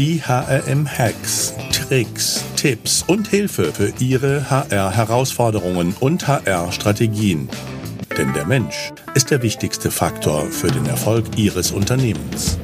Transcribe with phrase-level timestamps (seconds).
[0.00, 7.50] die HRM-Hacks, Tricks, Tipps und Hilfe für Ihre HR-Herausforderungen und HR-Strategien.
[8.16, 12.58] Denn der Mensch ist der wichtigste Faktor für den Erfolg Ihres Unternehmens.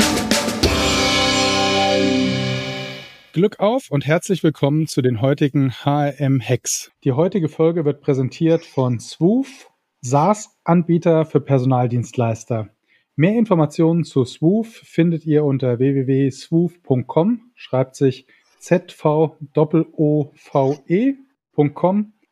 [3.34, 6.90] Glück auf und herzlich willkommen zu den heutigen HRM-Hacks.
[7.04, 12.70] Die heutige Folge wird präsentiert von Swoof, SaaS-Anbieter für Personaldienstleister.
[13.18, 18.26] Mehr Informationen zu Swoof findet ihr unter www.swoof.com, schreibt sich
[18.58, 19.32] Z-V-O-V-E.com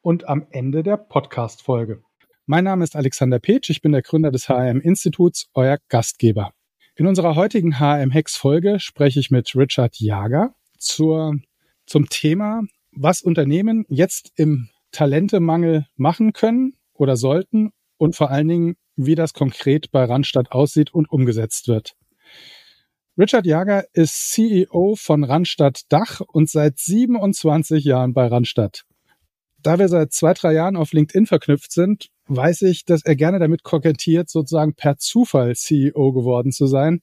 [0.02, 2.02] und am Ende der Podcast-Folge.
[2.44, 6.52] Mein Name ist Alexander Petsch, ich bin der Gründer des HM-Instituts, euer Gastgeber.
[6.96, 11.40] In unserer heutigen HM-Hex-Folge spreche ich mit Richard Jager zur,
[11.86, 12.60] zum Thema,
[12.92, 19.32] was Unternehmen jetzt im Talentemangel machen können oder sollten und vor allen Dingen, wie das
[19.32, 21.94] konkret bei Randstadt aussieht und umgesetzt wird.
[23.16, 28.82] Richard Jager ist CEO von Randstadt Dach und seit 27 Jahren bei Randstadt.
[29.62, 33.38] Da wir seit zwei, drei Jahren auf LinkedIn verknüpft sind, weiß ich, dass er gerne
[33.38, 37.02] damit kokettiert, sozusagen per Zufall CEO geworden zu sein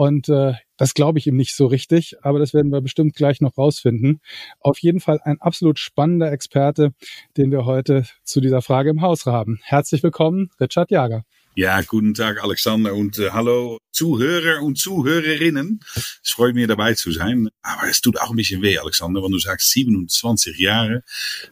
[0.00, 3.42] und äh, das glaube ich ihm nicht so richtig, aber das werden wir bestimmt gleich
[3.42, 4.22] noch rausfinden.
[4.58, 6.94] Auf jeden Fall ein absolut spannender Experte,
[7.36, 9.60] den wir heute zu dieser Frage im Haus haben.
[9.62, 11.24] Herzlich willkommen, Richard Jager.
[11.56, 15.80] Ja, guten Tag Alexander und äh, hallo Zuhörer und Zuhörerinnen.
[15.94, 17.48] Es freut mich dabei zu sein.
[17.62, 21.02] Aber es tut auch ein bisschen weh, Alexander, wenn du sagst 27 Jahre.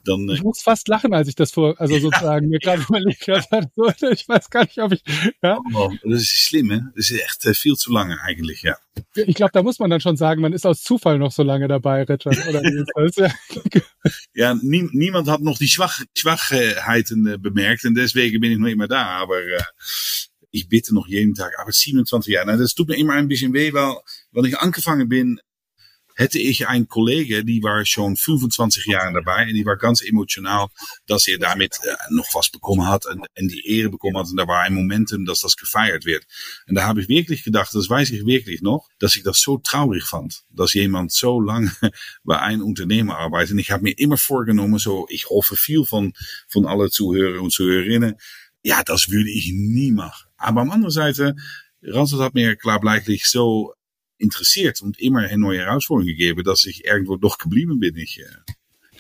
[0.05, 2.00] Dann, äh ich muss fast lachen, als ich das vor, also ja.
[2.00, 3.68] sozusagen mir gerade überlegt habe.
[4.10, 5.02] Ich weiß gar nicht, ob ich.
[5.42, 5.58] Ja.
[5.74, 6.80] Oh, das ist schlimm, hè?
[6.94, 8.77] Das ist echt äh, viel zu lange eigentlich, ja.
[9.14, 11.68] Ich glaube, da muss man dann schon sagen, man ist aus Zufall noch so lange
[11.68, 12.36] dabei, Richard.
[12.48, 13.33] Oder ja,
[14.34, 18.68] ja nie, niemand hat noch die Schwach, Schwachheiten äh, bemerkt und deswegen bin ich noch
[18.68, 19.05] immer da.
[19.06, 19.62] Aber äh,
[20.50, 22.56] ich bitte noch jeden Tag, aber 27 Jahre.
[22.56, 23.96] Das tut mir immer ein bisschen weh, weil,
[24.32, 25.40] weil ich angefangen bin,
[26.18, 30.67] hätte ich einen Kollege, die war schon 25 Jahre dabei und die war ganz emotional,
[31.06, 34.36] dass er damit äh, noch was bekommen hat und, und, die Ehre bekommen hat und
[34.36, 36.24] da war ein Momentum, dass das gefeiert wird.
[36.67, 39.58] Und da habe ich wirklich gedacht, das weiß ich wirklich noch, dass ich das so
[39.58, 41.70] traurig fand, dass jemand so lange
[42.24, 43.52] bei einem Unternehmen arbeitet.
[43.52, 46.14] Und ich habe mir immer vorgenommen, so, ich hoffe viel von,
[46.48, 48.17] von alle Zuhörer und Zuhörerinnen,
[48.63, 50.29] ja, das würde ich nie machen.
[50.36, 51.36] Aber am anderen Seite,
[51.83, 53.74] Randstad hat mir klaarblijkelijk so
[54.19, 57.97] interessiert und immer eine neue Herausforderung gegeben, dass ich irgendwo doch geblieben bin.
[57.97, 58.20] Ich,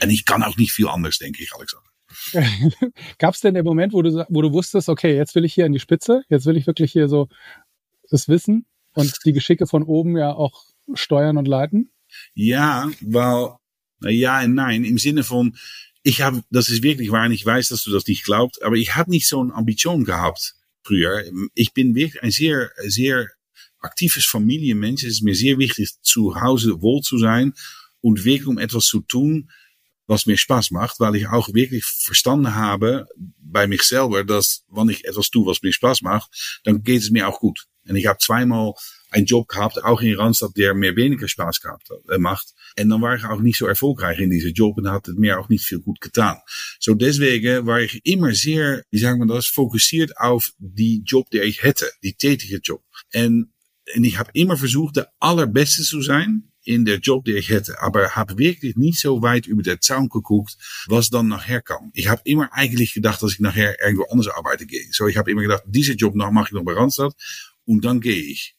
[0.02, 1.88] und ich kann auch nicht viel anders, denke ich, Alexander.
[3.18, 5.66] Gab es denn den Moment, wo du, wo du wusstest, okay, jetzt will ich hier
[5.66, 7.28] an die Spitze, jetzt will ich wirklich hier so
[8.10, 10.64] das Wissen und die Geschicke von oben ja auch
[10.94, 11.90] steuern und leiten?
[12.34, 13.56] Ja, weil,
[14.10, 15.56] ja und nein, im Sinne von,
[16.02, 18.96] ich habe, das ist wirklich wahr, ich weiß, dass du das nicht glaubst, aber ich
[18.96, 21.24] habe nicht so eine Ambition gehabt früher.
[21.54, 23.28] Ich bin wirklich ein sehr, sehr
[23.80, 25.04] aktives Familienmensch.
[25.04, 27.52] Es ist mir sehr wichtig, zu Hause wohl zu sein
[28.00, 29.50] und wirklich um etwas zu tun,
[30.06, 33.06] was mir Spaß macht, weil ich auch wirklich verstanden habe
[33.38, 37.28] bei mich selber, dass wenn ich etwas was mir Spaß macht, dann geht es mir
[37.28, 37.66] auch gut.
[37.88, 38.74] Und ich habe zweimal
[39.10, 42.54] einen Job gehabt, auch in Randstad, der mir weniger Spaß gehabt äh, macht.
[42.76, 45.38] En dan war ich auch nicht so erfolgreich in diesem Job und hat het mir
[45.40, 46.36] auch nicht viel gut getan.
[46.78, 51.40] So deswegen war ich immer sehr, wie sagen wir das, fokussiert auf die Job, die
[51.40, 52.82] ich hätte, die tätige Job.
[53.10, 53.52] En,
[53.86, 57.80] en ich habe immer versucht, der allerbeste zu sein in der Job, die ich hätte,
[57.80, 61.90] aber habe wirklich nicht so weit über der Zaun geguckt, was dann nachher kam.
[61.94, 64.86] Ich habe immer eigentlich gedacht, dass ich nachher irgendwo anders arbeiten gehe.
[64.92, 67.14] So, ich habe immer gedacht, diese Job noch mache ich noch bei Randstad
[67.68, 68.56] und dann gehe ich.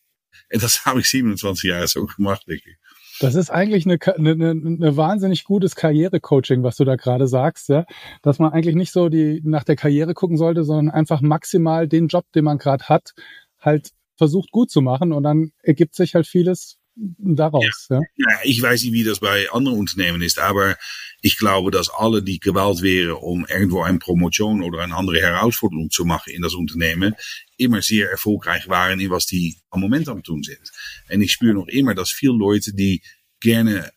[0.49, 2.77] Dat habe ich 27 Jahre so gemacht, denke ich.
[3.19, 7.85] Das ist eigentlich eine, eine, eine wahnsinnig gutes Karrierecoaching, was du da gerade sagst, ja.
[8.21, 12.07] Dass man eigentlich nicht so die nach der Karriere gucken sollte, sondern einfach maximal den
[12.07, 13.13] Job, den man gerade hat,
[13.59, 16.78] halt versucht gut zu machen und dann ergibt sich halt vieles
[17.17, 17.87] daraus.
[17.89, 17.97] Ja.
[17.97, 18.01] ja.
[18.29, 20.77] ja, ich weiß nicht, wie das bei anderen Unternehmen ist, aber
[21.21, 25.89] ich glaube, dass alle, die gewählt wären, um irgendwo eine Promotion oder eine andere Herausforderung
[25.89, 27.15] zu machen in das Unternehmen,
[27.57, 30.71] immer sehr erfolgreich waren in was die am Moment am tun sind.
[31.09, 33.01] Und ich spüre noch immer, dass viele Leute, die
[33.41, 33.91] gerne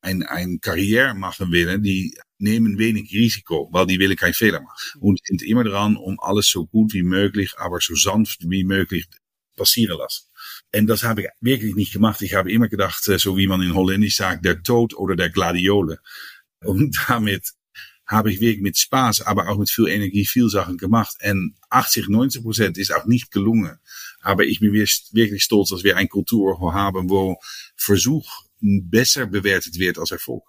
[0.00, 5.00] ein, ein Karriere machen willen, die nehmen wenig Risiko, weil die willen kein Fehler machen.
[5.00, 9.06] Und sind immer dran, um alles so gut wie möglich, aber so sanft wie möglich
[9.56, 10.25] passieren lassen.
[10.70, 12.20] En dat heb ik wirklich niet gemacht.
[12.20, 16.00] Ich habe immer gedacht, so wie man in Holländisch sagt, der Tod oder der Gladiole.
[16.64, 17.52] Und damit
[18.06, 21.16] habe ich wirklich mit Spaß, aber auch mit viel Energie viel Sachen gemacht.
[21.20, 23.78] En 80, 90 Prozent ist auch nicht gelungen.
[24.20, 27.36] Aber ich bin wirklich stolz, dass wir eine Kultur haben, wo
[27.76, 30.42] Versuch besser bewertet wird als Erfolg.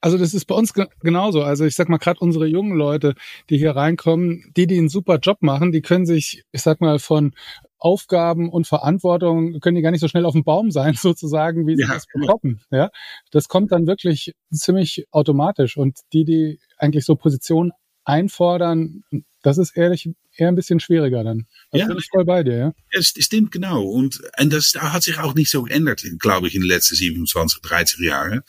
[0.00, 1.42] Also das ist bei uns genauso.
[1.42, 3.14] Also ich sag mal, gerade unsere jungen Leute,
[3.50, 6.98] die hier reinkommen, die, die einen super Job machen, die können sich, ich sag mal,
[6.98, 7.34] von
[7.82, 11.76] Aufgaben und Verantwortung können die gar nicht so schnell auf dem Baum sein, sozusagen, wie
[11.76, 12.60] sie ja, das bekommen.
[12.70, 12.90] Ja,
[13.32, 15.76] das kommt dann wirklich ziemlich automatisch.
[15.76, 17.72] Und die, die eigentlich so Positionen
[18.04, 19.02] einfordern,
[19.42, 21.46] das ist ehrlich eher ein bisschen schwieriger dann.
[21.72, 22.72] Das ja, bin ich voll bei dir, ja.
[22.90, 23.82] Es stimmt genau.
[23.82, 27.60] Und, en das hat sich auch nicht so geändert, glaube ich, in den letzten 27,
[27.62, 28.42] 30 Jahren.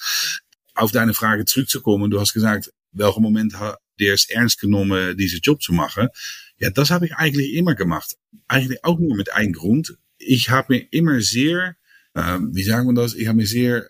[0.75, 5.39] Auf deine Frage zurückzukommen, du hast gesagt, welchem Moment hat der es ernst genommen, diesen
[5.41, 6.09] Job zu machen?
[6.63, 8.15] Ja, das habe ich eigentlich immer gemacht.
[8.47, 9.97] Eigentlich auch nur mit einem Grund.
[10.17, 11.75] Ich habe mir immer sehr,
[12.13, 13.89] äh, wie sagen wir das, ich habe mir sehr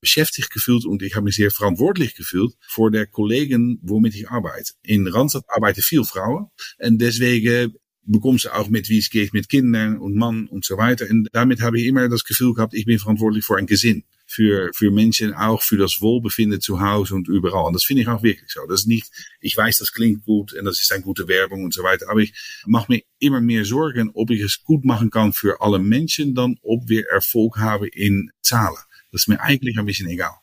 [0.00, 4.72] beschäftigt gefühlt und ich habe mich sehr verantwortlich gefühlt voor der Kollegen, womit ich arbeite.
[4.82, 6.46] In Randstad arbeiten viel Frauen
[6.78, 7.74] und deswegen
[8.06, 11.04] bekommen sie auch mit, wie es geht mit Kindern und Mann und so weiter.
[11.10, 14.04] Und damit habe ich immer das Gefühl gehabt, ich bin verantwortlich für ein Gesinn.
[14.26, 17.66] Für, für Menschen auch für das Wohlbefinden zu Hause und überall.
[17.66, 18.60] Und das finde ich auch wirklich so.
[18.68, 19.10] Das ist nicht,
[19.40, 22.08] ich weiß, das klingt gut und das ist eine gute Werbung und so weiter.
[22.10, 22.32] Aber ich
[22.66, 26.56] mache mir immer mehr Sorgen, ob ich es gut machen kann für alle Menschen, dann
[26.62, 28.82] ob wir Erfolg haben in Zahlen.
[29.12, 30.34] Das ist mir eigentlich ein bisschen egal.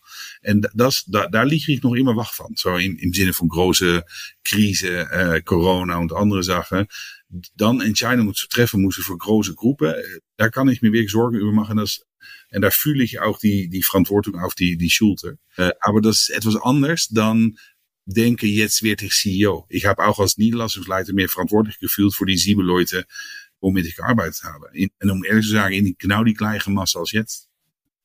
[0.41, 2.51] En das, da, daar lig ik nog immer wach van.
[2.53, 4.05] Zo in, im Sinne van große
[4.41, 6.87] Krise, äh, Corona und andere Sachen.
[7.55, 10.21] Dan Entscheidungen zu treffen moeten voor große Gruppen.
[10.35, 11.75] Daar kan ik me weer zorgen über machen.
[11.75, 12.05] Das,
[12.49, 15.33] en daar fühle ich auch die, die Verantwortung auf die, die Schulter.
[15.57, 17.57] Äh, aber das etwas anders dan
[18.05, 19.65] denken, jetzt werde ich CEO.
[19.69, 23.05] Ich habe auch als Niederlassungsleiter mehr verantwortlich gefühlt für die sieben Leute,
[23.59, 24.69] womit ich gearbeitet habe.
[24.73, 27.47] In, en um ehrlich zu sagen, in genau die gleiche Masse als jetzt.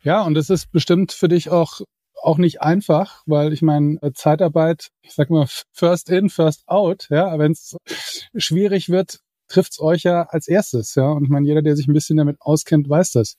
[0.03, 1.81] Ja, und es ist bestimmt für dich auch
[2.23, 7.39] auch nicht einfach, weil ich meine, Zeitarbeit, ich sag mal, first in, first out, ja,
[7.39, 7.77] wenn es
[8.37, 11.09] schwierig wird, trifft's euch ja als erstes, ja.
[11.11, 13.37] Und ich meine, jeder, der sich ein bisschen damit auskennt, weiß das.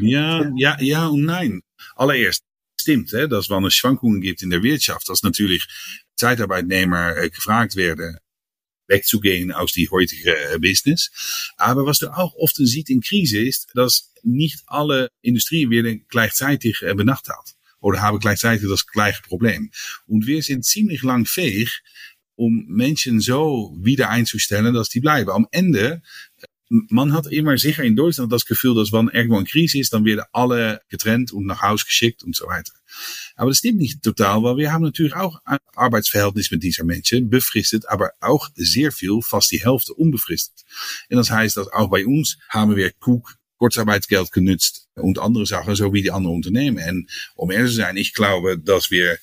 [0.00, 1.62] Ja, ja, ja und nein.
[1.96, 2.44] Allererst
[2.80, 5.66] stimmt, hè, dass es eine Schwankungen gibt in der Wirtschaft, dass natürlich
[6.16, 8.18] Zeitarbeitnehmer äh, gefragt werden,
[8.88, 11.10] wegzugehen aus die heutige äh, Business.
[11.56, 16.82] Aber was du auch oft siehst in Krise ist, dass nicht alle Industrien werden gleichzeitig
[16.82, 16.94] äh,
[17.80, 19.70] oder haben gleichzeitig das gleiche Problem.
[20.06, 21.82] Und wir sind ziemlich lang fähig,
[22.40, 25.30] um Menschen so wieder einzustellen, dass die bleiben.
[25.30, 26.00] Am Ende
[26.70, 30.04] man hat immer sicher in Deutschland das Gefühl, dass wenn irgendwo eine Krise ist, dann
[30.04, 32.72] werden alle getrennt und nach Hause geschickt und so weiter.
[33.34, 35.58] Aber das stimmt nicht total, weil wir haben natürlich auch ein
[36.52, 40.64] mit dieser Menschen, befristet, aber auch sehr viel, fast die Hälfte unbefristet.
[41.10, 45.74] Und das heißt, dass auch bei uns haben wir Cook Kurzarbeitsgeld genutzt und andere Sachen,
[45.74, 47.08] so wie die anderen Unternehmen.
[47.34, 49.18] Und um ehrlich zu sein, ich glaube, dass wir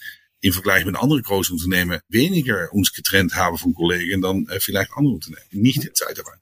[0.47, 4.91] im Vergleich mit anderen großen Unternehmen weniger uns getrennt haben von Kollegen dann äh, vielleicht
[4.95, 5.45] andere Unternehmen.
[5.51, 6.39] Nicht in Zeitarbeit.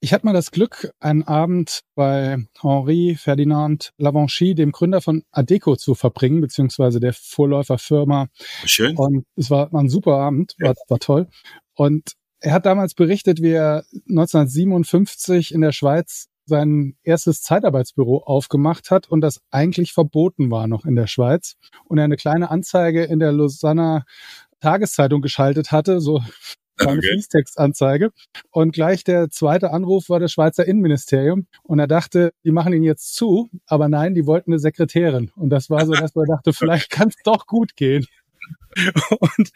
[0.00, 5.74] Ich hatte mal das Glück, einen Abend bei Henri Ferdinand Lavanchy, dem Gründer von Adeco,
[5.74, 8.28] zu verbringen, beziehungsweise der Vorläuferfirma.
[8.64, 8.96] Schön.
[8.96, 11.26] Und es war, war ein super Abend, war, war toll.
[11.74, 18.90] Und er hat damals berichtet, wie er 1957 in der Schweiz sein erstes Zeitarbeitsbüro aufgemacht
[18.90, 21.56] hat und das eigentlich verboten war noch in der Schweiz.
[21.84, 24.04] Und er eine kleine Anzeige in der Lausanner
[24.60, 26.22] Tageszeitung geschaltet hatte, so
[26.78, 27.08] eine okay.
[27.12, 28.10] Fließtextanzeige.
[28.50, 31.46] Und gleich der zweite Anruf war das Schweizer Innenministerium.
[31.62, 33.48] Und er dachte, die machen ihn jetzt zu.
[33.66, 35.30] Aber nein, die wollten eine Sekretärin.
[35.36, 38.06] Und das war so, dass er dachte, vielleicht kann es doch gut gehen.
[39.20, 39.50] Und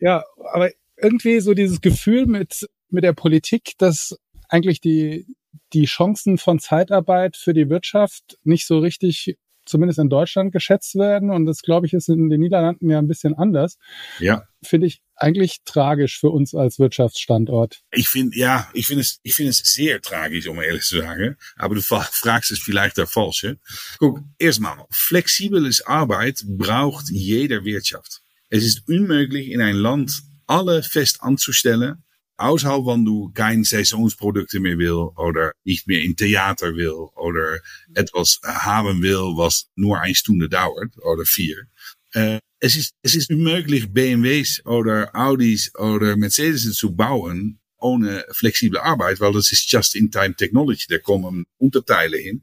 [0.00, 4.18] ja, aber irgendwie so dieses Gefühl mit, mit der Politik, dass
[4.48, 5.26] eigentlich die,
[5.72, 9.36] die Chancen von Zeitarbeit für die Wirtschaft nicht so richtig
[9.66, 11.30] zumindest in Deutschland geschätzt werden.
[11.30, 13.76] Und das, glaube ich, ist in den Niederlanden ja ein bisschen anders.
[14.18, 14.44] Ja.
[14.62, 17.82] Finde ich eigentlich tragisch für uns als Wirtschaftsstandort.
[17.90, 21.36] Ich finde, ja, ich finde es, ich finde es sehr tragisch, um ehrlich zu sagen.
[21.56, 23.58] Aber du fragst es vielleicht der falsche.
[23.98, 28.22] Guck, erstmal, flexibles Arbeit braucht jeder Wirtschaft.
[28.48, 32.04] Es ist unmöglich in ein Land alle fest anzustellen
[32.36, 37.60] außer wenn du kein Saisonsprodukte mehr will oder nicht mehr im Theater will oder
[37.94, 41.66] etwas haben will, was nur eine Stunde dauert oder vier.
[42.12, 48.80] Äh, es ist, es ist unmöglich, BMWs oder Audis oder Mercedes zu bauen ohne flexible
[48.80, 50.86] Arbeit, weil das ist Just-in-Time Technology.
[50.88, 52.42] Da kommen Unterteile hin.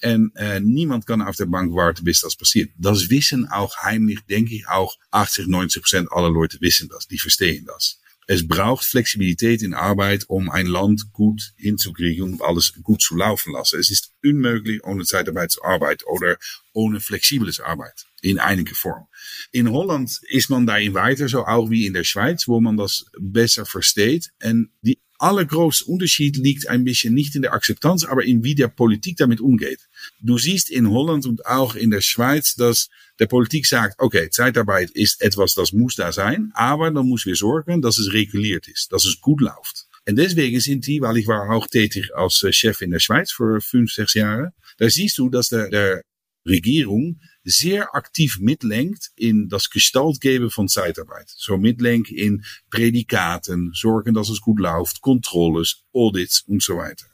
[0.00, 2.70] En äh, niemand kann auf der Bank warten, bis das passiert.
[2.76, 7.08] Das wissen auch heimlich, denke ich, auch 80, 90 Prozent aller Leute wissen das.
[7.08, 7.98] Die verstehen das.
[8.28, 13.52] Es braucht Flexibilität in Arbeit, um ein Land gut hinzukriegen, um alles gut zu laufen
[13.52, 13.78] lassen.
[13.78, 16.36] Es ist unmöglich ohne Zeitarbeitsarbeit oder
[16.72, 19.06] ohne flexibles Arbeit in einiger Form.
[19.52, 23.06] In Holland ist man daarin weiter, so auch wie in der Schweiz, wo man das
[23.18, 24.30] besser versteht.
[24.40, 28.68] En die allergrootste Unterschied liegt ein bisschen nicht in der Akzeptanz, aber in wie der
[28.68, 29.80] Politik damit umgeht.
[30.20, 34.90] Du siehst in Holland und auch in der Schweiz, dass der Politik sagt, okay, Zeitarbeit
[34.90, 38.92] ist etwas, das muss da sein, aber dann müssen wir sorgen, dass es reguliert ist,
[38.92, 39.86] dass es gut läuft.
[40.08, 43.60] Und deswegen sind die, weil ich war auch tätig als Chef in der Schweiz für
[43.60, 46.02] fünf, sechs Jahre, da siehst du, dass der, der
[46.46, 51.28] Regierung sehr aktiv mitlenkt in das Gestaltgeben von Zeitarbeit.
[51.28, 57.06] So mitlenkt in Prädikaten, sorgen, dass es gut läuft, Kontrolles, Audits weiter.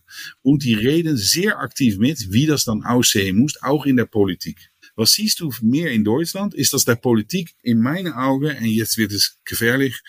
[0.42, 4.70] Und die reden sehr aktiv mit, wie das dann aussehen muss, auch in der Politik.
[4.96, 8.96] Was siehst du mehr in Deutschland, ist, dass der Politik in meinen Augen, und jetzt
[8.96, 10.00] wird es gefährlich,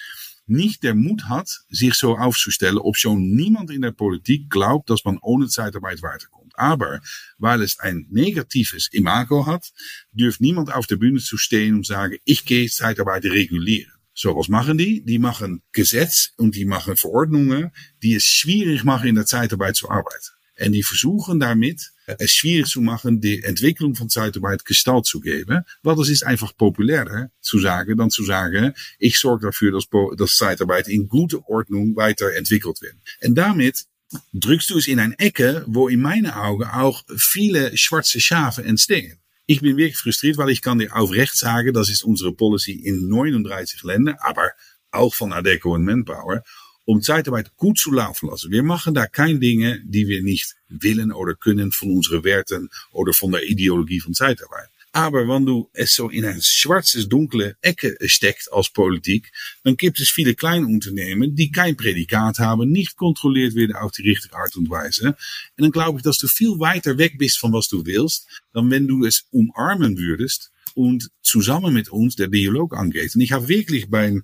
[0.46, 5.06] nicht der Mut hat, sich so aufzustellen, ob schon niemand in der Politik glaubt, dass
[5.06, 6.54] man ohne Zeitarbeit weiterkommt.
[6.56, 7.02] Aber
[7.38, 9.72] weil es ein negatives Imago hat,
[10.12, 13.92] dürft niemand auf der Bühne zu stehen und sagen, ich gehe Zeitarbeit regulieren.
[14.14, 15.04] So, was machen die?
[15.04, 17.72] Die machen Gesetz und die machen Verordnungen,
[18.04, 20.30] die es schwierig machen, in der Zeitarbeit zu arbeiten.
[20.56, 25.64] En die versuchen damit es schwierig zu machen, die Entwicklung von Zeitarbeit Gestalt zu geben.
[25.82, 30.38] Weil das ist einfach populärer zu sagen, dann zu sagen, ich sorge dafür, dass, dass
[30.38, 32.96] Zeitarbeit in gute Ordnung weiterentwickelt wird.
[33.20, 33.86] En damit
[34.34, 39.18] drückst du es in ein Ecke, wo in meinen Augen auch viele schwarze Schafe entstehen.
[39.46, 43.10] Ich bin wirklich frustriert, weil ich kann dir aufrecht sagen, das ist unsere Policy in
[43.10, 44.52] 39 Ländern, aber
[44.92, 46.44] auch von Adeco und Manpower,
[46.86, 48.52] um Zeitarbeit gut zu laufen lassen.
[48.52, 53.14] Wir machen da keine Dinge, die wir nicht willen oder können von unseren Werten oder
[53.14, 54.70] von der Ideologie von Zeitarbeit.
[54.96, 59.32] Aber wenn du es so in ein schwarzes, dunkle Ecke steckt als Politik,
[59.64, 64.08] dann gibt es viele kleine Unternehmen, die kein Prädikat haben, nicht kontrolliert werden auf die
[64.08, 65.08] richtige Art und Weise.
[65.08, 65.18] Und
[65.58, 68.88] dann glaube ich, dass du viel weiter weg bist von was du willst, dan wenn
[68.88, 73.16] du es umarmen würdest und zusammen mit uns der Dialog angeht.
[73.16, 74.24] Und ich habe wirklich beim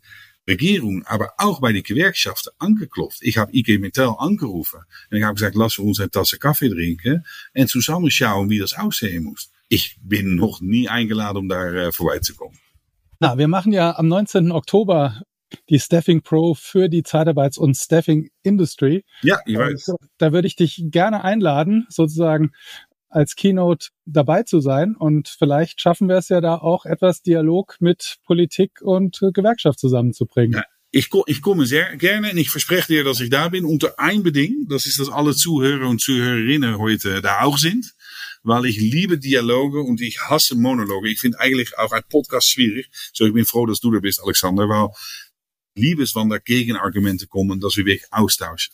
[0.50, 3.20] Regierung, aber auch bei den Gewerkschaften angeklopft.
[3.22, 6.70] Ich habe IG Metall angerufen und ich habe gesagt, lassen wir uns eine Tasse Kaffee
[6.70, 9.51] trinken und zusammen schauen, wie das aussehen muss.
[9.70, 12.58] Ich bin noch nie eingeladen, um da äh, vorbeizukommen.
[13.20, 14.51] Na, wir machen ja am 19.
[14.51, 15.22] Oktober
[15.70, 19.03] die Staffing Pro für die Zeitarbeits- und Staffing Industry.
[19.22, 19.94] Ja, ich weiß.
[20.18, 22.51] Da würde ich dich gerne einladen, sozusagen
[23.10, 24.96] als Keynote dabei zu sein.
[24.96, 30.54] Und vielleicht schaffen wir es ja da auch etwas Dialog mit Politik und Gewerkschaft zusammenzubringen.
[30.60, 30.63] Ja.
[30.92, 34.24] Ich, ich komme sehr gerne und ich verspreche dir, dass ich da bin unter ein
[34.24, 34.66] Beding.
[34.68, 37.94] Das ist, dass alle Zuhörer und Zuhörerinnen heute da auch sind.
[38.42, 41.10] Weil ich liebe Dialoge und ich hasse Monologe.
[41.10, 42.89] Ich finde eigentlich auch ein Podcast schwierig.
[43.13, 44.68] So, ich bin froh, dass du da bist, Alexander.
[44.68, 44.89] Weil
[45.75, 48.74] liebe es, wann da Gegenargumente kommen, dass wir wirklich austauschen.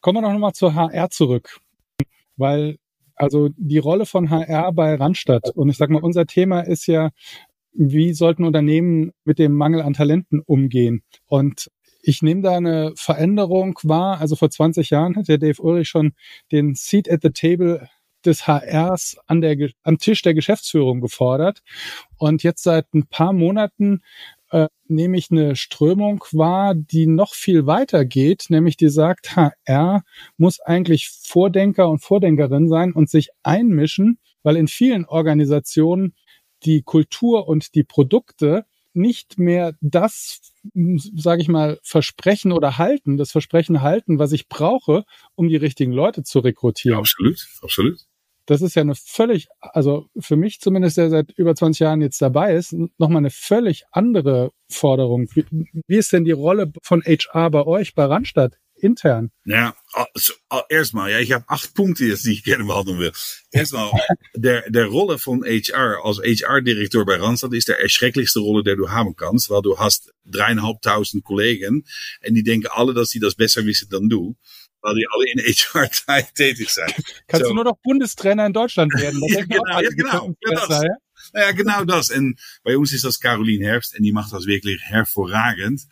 [0.00, 1.58] Kommen wir noch mal zur HR zurück.
[2.36, 2.78] Weil
[3.22, 5.50] also die Rolle von HR bei Randstadt.
[5.50, 7.10] Und ich sage mal, unser Thema ist ja,
[7.72, 11.04] wie sollten Unternehmen mit dem Mangel an Talenten umgehen?
[11.26, 11.70] Und
[12.02, 14.20] ich nehme da eine Veränderung wahr.
[14.20, 16.14] Also vor 20 Jahren hat der Dave Ulrich schon
[16.50, 17.88] den Seat at the Table
[18.26, 21.62] des HRs an der, am Tisch der Geschäftsführung gefordert.
[22.18, 24.02] Und jetzt seit ein paar Monaten
[24.52, 30.02] äh, nehme ich eine Strömung wahr, die noch viel weiter geht, nämlich die sagt, HR
[30.36, 36.14] muss eigentlich Vordenker und Vordenkerin sein und sich einmischen, weil in vielen Organisationen
[36.64, 43.32] die Kultur und die Produkte nicht mehr das, sage ich mal, Versprechen oder halten, das
[43.32, 45.04] Versprechen halten, was ich brauche,
[45.34, 46.96] um die richtigen Leute zu rekrutieren.
[46.96, 48.06] Ja, absolut, absolut
[48.46, 52.20] das ist ja eine völlig, also für mich zumindest, der seit über 20 Jahren jetzt
[52.20, 55.28] dabei ist, nochmal eine völlig andere Forderung.
[55.34, 55.44] Wie,
[55.86, 58.58] wie ist denn die Rolle von HR bei euch, bei Randstadt?
[58.82, 59.30] intern?
[59.44, 60.32] Ja, also,
[60.68, 63.12] erstmal, ja, ich habe acht Punkte jetzt, die ich gerne behandeln will.
[63.50, 63.90] Erstmal,
[64.34, 68.90] der, der Rolle von HR als HR-Direktor bei Randstad ist der erschrecklichste Rolle, der du
[68.90, 71.84] haben kannst, weil du hast dreieinhalbtausend Kollegen
[72.20, 74.36] en die denken alle, dass sie das besser wissen dan du
[74.82, 75.90] weil die alle in HR
[76.34, 76.92] tätig zijn.
[77.26, 77.50] Kannst so.
[77.50, 79.20] du nur noch Bundestrainer in Deutschland werden?
[79.20, 80.82] Das ja, genau, ja, genau, ja, das.
[80.82, 81.40] Ja?
[81.40, 82.10] ja, genau das.
[82.10, 85.86] En bei uns ist das Caroline Herbst en die macht das wirklich hervorragend.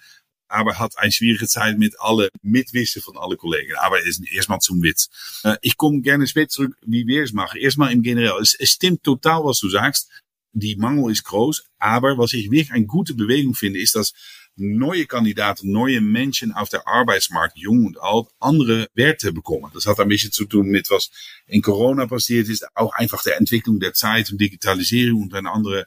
[0.50, 3.72] aber hat eine schwierige Zeit mit alle Mitwissen von alle Kollegen.
[3.78, 5.08] Aber ist erstmal zum Witz.
[5.44, 7.60] Uh, ich komme gerne später zurück, wie wir es machen.
[7.60, 8.40] Erstmal im Generell.
[8.40, 10.10] Es, es stimmt total, was du sagst.
[10.52, 11.64] Die Mangel ist groß.
[11.78, 14.12] Aber was ich wirklich eine gute Bewegung finde, ist, dass
[14.56, 19.70] neue Kandidaten, neue Menschen auf der Arbeitsmarkt, jung und alt, andere Werte bekommen.
[19.74, 21.10] Das hat ein bisschen zu tun mit was
[21.46, 25.86] in Corona passiert ist, auch einfach der Entwicklung der Zeit und Digitalisierung und eine andere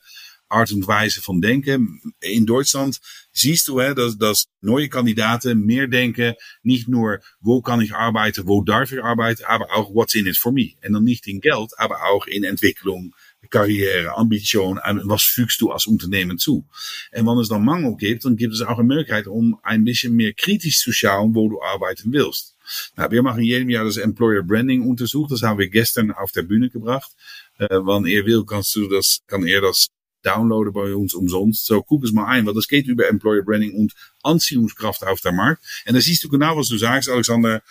[0.53, 2.01] Art und Weise von denken.
[2.22, 3.00] In Deutschland
[3.32, 8.63] siehst du, hè, dass neue Kandidaten mehr denken, nicht nur, wo kann ich arbeiten, wo
[8.63, 10.74] darf ich arbeiten, aber auch what's in it for me.
[10.82, 13.13] En dan nicht in Geld, aber auch in Entwicklung,
[13.50, 16.66] Karriere, Ambition und was fügst du als Unternehmen zu.
[17.12, 20.16] Und wenn es dann Mangel gibt, dann gibt es auch eine Möglichkeit, um ein bisschen
[20.16, 22.56] mehr kritisch zu schauen, wo du arbeiten willst.
[22.96, 25.28] Nou, wir machen jedem Jahr das Employer Branding Untersuch.
[25.28, 27.12] Das haben wir gestern auf der Bühne gebracht.
[27.60, 29.88] Äh, wann er will, kannst du das, kann er das
[30.24, 31.66] downloaden bei uns umsonst.
[31.66, 35.64] So, guck es mal ein, weil über Employer Branding und Anziehungskraft auf der Markt.
[35.86, 37.62] En dan siehst du genau, was du sagst, Alexander.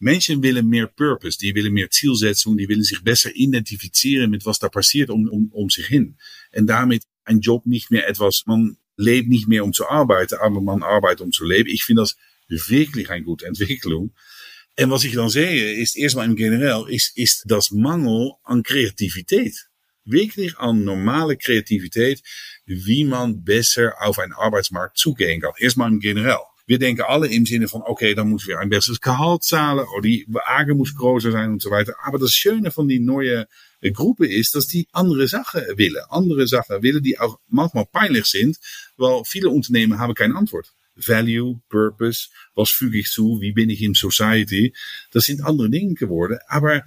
[0.00, 4.58] Menschen willen meer purpose, die willen meer Zielsetzung, die willen sich besser identifizieren mit was
[4.58, 6.16] da passiert um, um, um sich hin.
[6.50, 10.60] En damit ein Job nicht mehr etwas, man lebt nicht mehr um zu arbeiten, aber
[10.62, 11.68] man arbeitet um zu leben.
[11.68, 12.16] Ich finde das
[12.48, 14.14] wirklich eine gute Entwicklung.
[14.76, 19.68] En was ich dan sehe, ist erstmal im Generell, ist, ist das Mangel an Kreativität.
[20.06, 22.22] Wirklich an normale Kreativität,
[22.64, 25.52] wie man besser auf einen Arbeitsmarkt zugehen kann.
[25.58, 26.40] Erstmal im Generell.
[26.70, 30.02] Wir denken alle im Sinne von, okay, dann moeten wir ein besseres Gehalt zahlen, oder
[30.02, 31.96] die Wagen muss größer sein und so weiter.
[32.04, 33.48] Aber das Schöne von die neue
[33.92, 36.00] Gruppe ist, dass die andere Sachen willen.
[36.10, 38.56] Andere Sachen willen, die auch manchmal peinlich sind,
[38.96, 40.72] weil viele Unternehmen haben keine Antwort.
[40.94, 44.72] Value, Purpose, was füge ich zu, wie bin ich in Society.
[45.10, 46.38] Das sind andere Dinge geworden.
[46.46, 46.84] Aber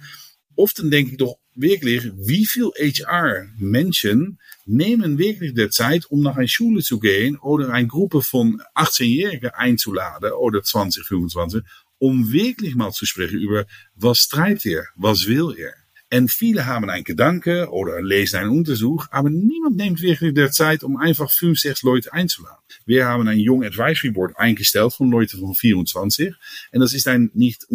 [0.56, 6.48] oft denke ich doch wirklich, wie viel HR-Menschen nehmen wirklich der Zeit, um nach einer
[6.48, 11.62] Schule zu gehen oder eine Gruppe von 18-Jährigen einzuladen oder 20, 25,
[11.98, 15.74] um wirklich mal zu sprechen über, was treibt er, was will er.
[16.10, 20.84] En viele haben einen Gedanke oder lesen einen Untersuch, aber niemand nimmt wirklich der Zeit,
[20.84, 22.62] um einfach fünf, sechs Leute einzuladen.
[22.84, 26.34] Wir haben ein Young Advisory Board eingestellt von Leuten von 24
[26.70, 27.66] en das ist ein, nicht,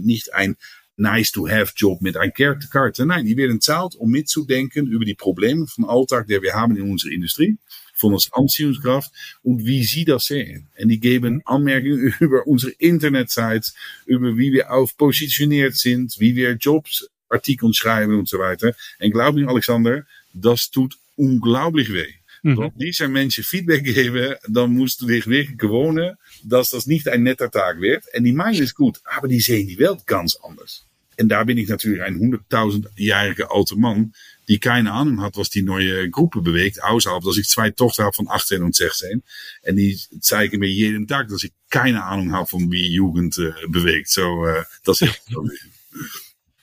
[0.00, 0.56] nicht ein
[0.96, 3.06] nice-to-have-Job mit einer Karte.
[3.06, 6.90] Nein, die werden zahlt, um mitzudenken über die Probleme vom Alltag, die wir haben in
[6.90, 7.58] unserer Industrie,
[7.94, 9.10] von uns Anziehungskraft
[9.42, 10.68] und wie sie das sehen.
[10.74, 13.72] En die geben Anmerkungen über unsere Internetseite,
[14.06, 18.74] über wie wir auf positioniert sind, wie wir Jobs Artikel schreiben und so weiter.
[19.00, 22.12] Glaub mir, Alexander, das tut unglaublich weh.
[22.42, 22.58] Mhm.
[22.58, 27.22] Wenn diese Menschen Feedback geben, dann musst du dich wirklich gewohnen, dass das nicht ein
[27.24, 28.04] netter Tag wird.
[28.12, 30.85] En die meinen es gut, aber die sehen die Welt ganz anders.
[31.16, 34.12] En daar ben ik natuurlijk een 100.000-jarige alte man,
[34.44, 36.82] die keine Ahnung hat, was die neue Gruppe bewegt.
[36.82, 39.22] Außerhalb, dass ich zwei Tochter habe von 18 und 16.
[39.62, 43.52] En die zeigen mir jeden Tag, dass ich keine Ahnung habe, von wie Jugend äh,
[43.68, 44.08] bewegt.
[44.08, 45.20] So, äh, das ist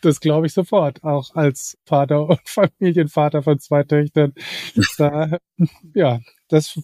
[0.03, 4.33] das glaube ich sofort, auch als Vater und Familienvater von zwei Töchtern.
[4.97, 5.39] Da,
[5.93, 6.79] ja, das,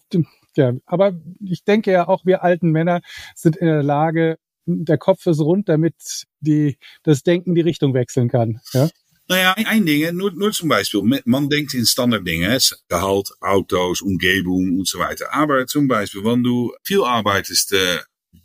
[0.55, 3.01] ja, aber ich denke ja auch, wir alten Männer
[3.35, 4.37] sind in der Lage,
[4.85, 5.95] der Kopf ist rund, damit
[6.39, 8.61] die, das Denken die Richtung wechseln kann.
[8.73, 8.89] Ja?
[9.27, 14.79] Nou ja, ein Ding, nur, nur zum Beispiel, man denkt in Standarddingen, Gehalt, Autos, Umgebung
[14.79, 15.31] und so weiter.
[15.33, 17.75] Aber zum Beispiel, wenn du viel arbeitest,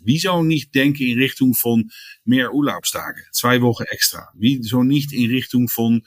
[0.05, 1.91] Wieso nicht denken in Richtung von
[2.25, 3.23] mehr Urlaubstage?
[3.33, 4.29] Zwei Wochen extra.
[4.35, 6.03] Wieso nicht in Richtung von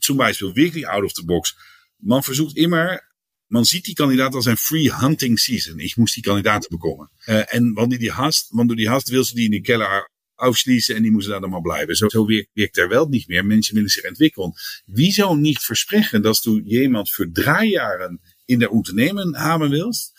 [0.00, 1.54] zum Beispiel wirklich out of the box?
[2.00, 3.00] Man versucht immer,
[3.48, 5.78] man sieht die Kandidaat als een free hunting season.
[5.78, 7.08] Ich muss die Kandidaten bekommen.
[7.26, 10.94] Uh, en wanneer die hast, wanneer die hast, wil ze die in de keller aufschließen
[10.94, 11.96] en die moeten daar dan maar blijven.
[11.96, 13.46] Zo, zo werkt, der Welt niet meer.
[13.46, 14.52] Mensen willen zich ontwikkelen.
[14.86, 20.12] Wieso niet versprechen dat du jemand für drei Jahre in der Unternehmen haben willst,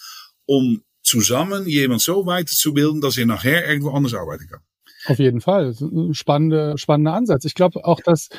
[0.45, 4.61] um zusammen jemand so weiterzubilden, dass er nachher irgendwo anders arbeiten kann.
[5.09, 5.73] Auf jeden Fall.
[6.11, 7.43] Spannende, spannender Ansatz.
[7.45, 8.29] Ich glaube auch, dass,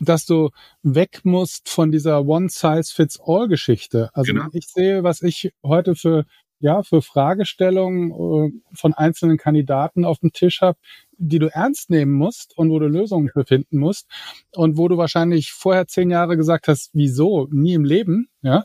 [0.00, 0.50] dass du
[0.82, 4.10] weg musst von dieser One-Size-Fits-All-Geschichte.
[4.14, 4.46] Also genau.
[4.52, 6.24] ich sehe, was ich heute für,
[6.60, 10.78] ja, für Fragestellungen äh, von einzelnen Kandidaten auf dem Tisch habe,
[11.18, 14.06] die du ernst nehmen musst und wo du Lösungen für finden musst
[14.54, 18.64] und wo du wahrscheinlich vorher zehn Jahre gesagt hast, wieso, nie im Leben, ja,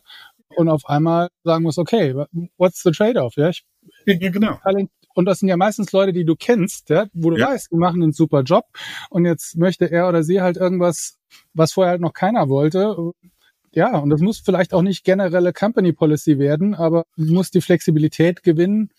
[0.55, 2.13] und auf einmal sagen musst, okay,
[2.57, 3.35] what's the trade-off?
[3.35, 3.63] Ja, ich,
[4.05, 4.59] ja, genau.
[5.17, 7.47] Und das sind ja meistens Leute, die du kennst, ja, wo du ja.
[7.47, 8.65] weißt, die machen einen super Job
[9.09, 11.17] und jetzt möchte er oder sie halt irgendwas,
[11.55, 12.95] was vorher halt noch keiner wollte.
[13.73, 17.61] Ja, und das muss vielleicht auch nicht generelle Company Policy werden, aber du musst die
[17.61, 18.91] Flexibilität gewinnen,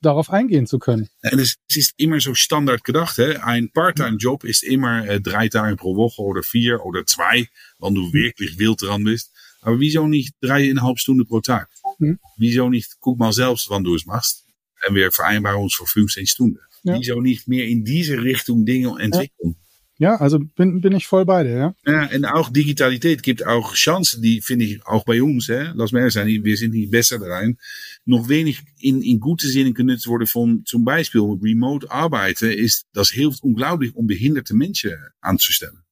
[0.00, 1.08] darauf eingehen zu können.
[1.22, 3.18] En es ist immer so standard gedacht.
[3.18, 3.42] Hè?
[3.42, 7.48] Ein Part-Time-Job ist immer äh, drei Tage pro Woche oder vier oder zwei,
[7.80, 9.32] wenn du wirklich wild dran bist.
[9.62, 11.68] Aber wieso nicht dreieinhalb Stunden pro Tag?
[11.98, 12.20] Hm.
[12.36, 14.43] Wieso nicht, guck mal selbst, wann du es machst.
[14.86, 16.60] En wir vereinbaren uns für 15 Stunden.
[16.82, 16.98] Ja.
[16.98, 19.56] Wieso nicht mehr in diese Richtung Dinge entwickeln?
[19.96, 21.74] Ja, also bin, bin ich voll bei dir, ja.
[21.86, 25.70] Ja, en auch Digitalität gibt auch Chancen, die finde ich auch bei uns, hè.
[25.74, 27.58] Lass mir sein, wir sind nicht besser darin.
[28.04, 33.10] Noch wenig in, in gute Sinne genutzt worden von zum Beispiel remote arbeiten, ist, das
[33.10, 35.84] hilft unglaublich, um behinderte Menschen anzustellen.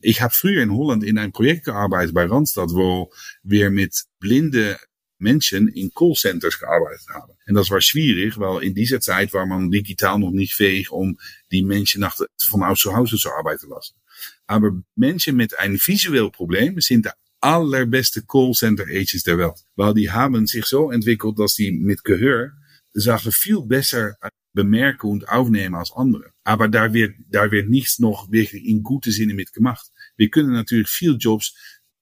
[0.00, 3.10] Ich habe früher in Holland in ein Projekt gearbeitet bei Randstad, wo
[3.42, 4.78] wir mit blinde
[5.24, 7.32] Menschen in Callcenters gearbeitet haben.
[7.46, 11.18] En das war schwierig, weil in dieser Zeit war man digital noch nicht fähig, um
[11.50, 12.16] die Menschen nach,
[12.50, 13.94] von aus zu Hause zu arbeiten lassen.
[14.94, 19.58] Menschen mit einem visueel Problem sind de allerbeste Callcenter Agents der Welt.
[19.76, 22.52] Weil die haben sich so entwickelt, dass die mit Gehör
[22.94, 24.16] Sachen viel besser
[24.54, 26.30] bemerken aufnehmen als andere.
[26.44, 29.86] Aber da wird, da wird nichts noch wirklich in gute Sinne mit gemacht.
[30.16, 31.54] Wir können natürlich viel Jobs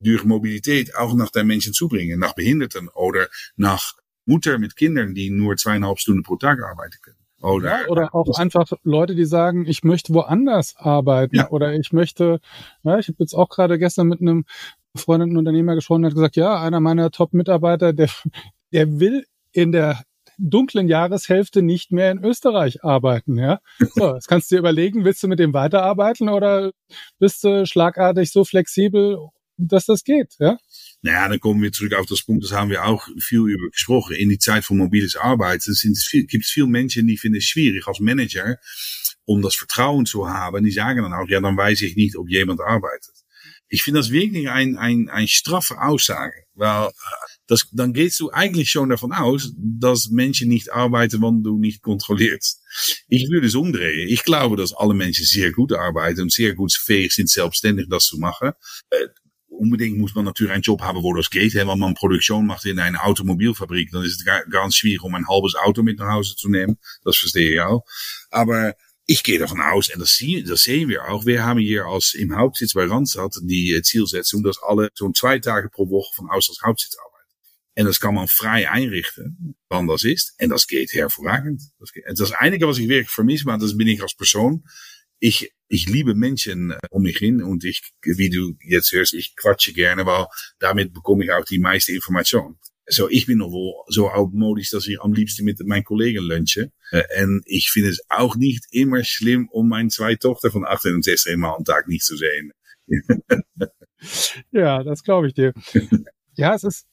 [0.03, 5.15] durch Mobilität auch nach den Menschen zu bringen, nach Behinderten oder nach Mutter mit Kindern,
[5.15, 7.17] die nur zweieinhalb Stunden pro Tag arbeiten können.
[7.43, 11.51] Oder, oder auch einfach Leute, die sagen, ich möchte woanders arbeiten ja.
[11.51, 12.39] oder ich möchte,
[12.85, 14.45] ja, ich habe jetzt auch gerade gestern mit einem
[14.93, 18.11] befreundeten Unternehmer gesprochen, hat gesagt, ja, einer meiner Top-Mitarbeiter, der,
[18.73, 20.05] der will in der
[20.39, 23.61] dunklen Jahreshälfte nicht mehr in Österreich arbeiten, ja.
[23.95, 26.71] So, das kannst du dir überlegen, willst du mit dem weiterarbeiten oder
[27.19, 29.19] bist du schlagartig so flexibel,
[29.69, 30.59] dass das geht, ja?
[31.03, 34.15] Naja, dann kommen wir zurück auf das Punkt, das haben wir auch viel über gesprochen.
[34.17, 35.75] In die Zeit von mobiles Arbeiten
[36.29, 38.57] gibt es viel Menschen, die finden es schwierig als Manager,
[39.25, 40.65] um das Vertrauen zu haben.
[40.65, 43.15] Die sagen dann auch, ja, dann weiß ich nicht, ob jemand arbeitet.
[43.69, 46.91] Ich finde das wirklich ein, ein straffe Aussage, weil
[47.47, 51.83] das, dann gehst du eigentlich schon davon aus, dass Menschen nicht arbeiten, wenn du nicht
[51.83, 52.61] kontrollierst.
[53.09, 54.09] Ich würde es umdrehen.
[54.09, 58.07] Ich glaube, dass alle Menschen sehr gut arbeiten und sehr gut fähig sind, selbstständig das
[58.07, 58.53] zu machen.
[59.63, 61.55] Unbedingt muss man natürlich einen Job haben, wo das geht.
[61.55, 65.55] Wenn man Produktion macht in einer Automobilfabrik, dann ist es ganz schwierig, um ein halbes
[65.55, 66.79] Auto mit nach Hause zu nehmen.
[67.05, 67.85] Das verstehe ich auch.
[68.31, 68.75] Aber
[69.07, 72.73] ich gehe davon aus, en das, das sehen wir auch, wir hier als im Hauptsitz
[72.73, 76.97] bei Randstad die Zielsetzung, dass alle zo'n zwei Tage pro Woche von aus als Hauptsitz
[76.99, 77.13] arbeiten.
[77.75, 80.35] En das kann man frei einrichten, wann das ist.
[80.39, 81.63] En das geht hervorragend.
[81.79, 82.03] Das, geht.
[82.09, 84.65] das Einige, was ich wirklich vermisse, maar das bin ich als Person.
[85.25, 89.73] Ich ich liebe Menschen um mich hin und ich, wie du jetzt hörst, ich quatsche
[89.73, 90.27] gerne, weil
[90.59, 92.59] damit bekomme ich auch die meiste Information.
[92.91, 96.73] Zo, ich bin nog wel zo oudmodisch dat ich am liebsten mit meinen Kollegen lunchen.
[96.91, 101.05] en ich finde es auch nicht immer schlimm, um mijn zwei Tochter von 18 und
[101.05, 102.53] 16 Mal am Tag nicht zu sehen.
[104.51, 105.55] ja, das glaube ich dir.
[106.35, 106.87] Ja, es ist,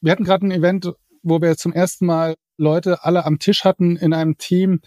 [0.00, 0.90] wir hatten gerade ein Event,
[1.22, 4.80] wo wir zum ersten Mal Leute alle am Tisch hatten in einem Team,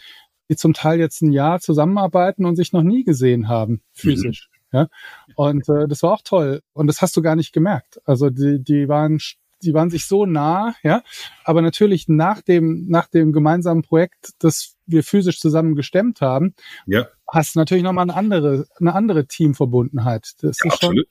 [0.51, 4.49] die zum Teil jetzt ein Jahr zusammenarbeiten und sich noch nie gesehen haben, physisch.
[4.51, 4.77] Mhm.
[4.77, 4.87] Ja,
[5.35, 6.61] und äh, das war auch toll.
[6.73, 7.99] Und das hast du gar nicht gemerkt.
[8.05, 9.19] Also die, die waren,
[9.63, 11.03] die waren sich so nah, ja.
[11.45, 16.53] Aber natürlich nach dem, nach dem gemeinsamen Projekt, das wir physisch zusammen gestemmt haben,
[16.85, 17.07] ja.
[17.31, 20.31] hast du natürlich nochmal eine andere, eine andere Teamverbundenheit.
[20.41, 21.01] Das ja, ist schon,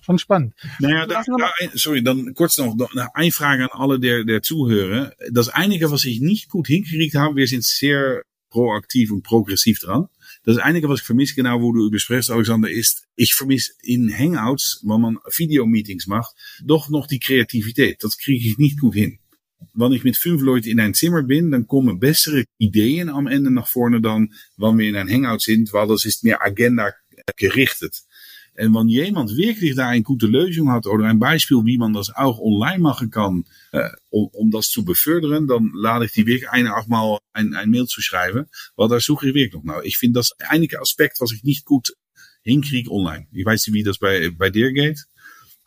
[0.00, 0.54] schon spannend.
[0.80, 5.12] Naja, da, da, sorry, dann kurz noch, noch eine Frage an alle der, der Zuhörer.
[5.30, 10.08] Das Einige, was ich nicht gut hingekriegt habe, wir sind sehr proaktiv und progressiv dran.
[10.44, 14.12] Das Einige, was ich vermisse, genau wo du über sprichst, Alexander, ist, ich vermisse in
[14.16, 18.02] Hangouts, wenn man Videomeetings macht, doch noch die Kreativität.
[18.02, 19.18] Das kriege ich nicht gut hin.
[19.74, 23.50] Wenn ich mit fünf Leuten in ein Zimmer bin, dann kommen bessere Ideen am Ende
[23.50, 26.92] nach vorne dann, wenn wir in ein Hangout sind, weil das ist mehr Agenda
[27.36, 28.02] gerichtet.
[28.58, 32.10] En wanneer jemand wirklich daar een goede Lösung hat oder ein Beispiel, wie man das
[32.16, 36.50] auch online machen kann, äh, um, um das zu befördern, dann lade ich die wirklich
[36.50, 39.82] eine auch mal ein, ein Mail zu schreiben, weil da suche ich wirklich noch nach.
[39.84, 41.92] Ich finde das einige Aspekt, was nicht gut
[42.42, 43.28] hinkriege online.
[43.30, 45.06] Ich weiß nicht, wie das bei, bei dir geht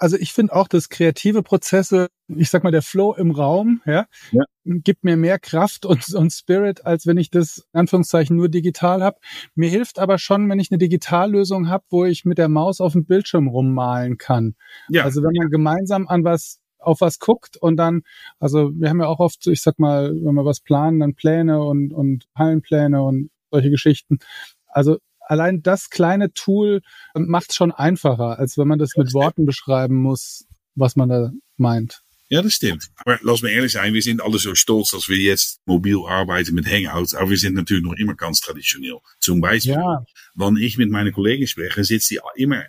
[0.02, 4.08] also ich finde auch, dass kreative Prozesse, ich sag mal, der Flow im Raum, ja,
[4.32, 4.44] ja.
[4.64, 9.04] gibt mir mehr Kraft und, und Spirit, als wenn ich das in Anführungszeichen nur digital
[9.04, 9.20] habe.
[9.54, 12.94] Mir hilft aber schon, wenn ich eine Digitallösung habe, wo ich mit der Maus auf
[12.94, 14.56] dem Bildschirm rummalen kann.
[14.90, 15.04] Ja.
[15.04, 18.02] Also wenn man gemeinsam an was auf was guckt und dann,
[18.40, 21.62] also wir haben ja auch oft, ich sag mal, wenn wir was planen, dann Pläne
[21.64, 24.18] und, und Hallenpläne und solche Geschichten.
[24.66, 26.82] Also allein das kleine Tool
[27.14, 31.32] macht es schon einfacher, als wenn man das mit Worten beschreiben muss, was man da
[31.58, 32.02] meint.
[32.32, 32.88] Ja, das stimmt.
[32.96, 36.56] Aber lass mir ehrlich sein, wir sind alle so stolz, dass wir jetzt mobil arbeiten
[36.56, 39.00] mit Hangouts, aber wir sind natürlich noch immer ganz traditionell.
[39.20, 40.02] Zum Beispiel, ja.
[40.36, 42.64] wenn ich mit meinen Kollegen spreche, sitzen die immer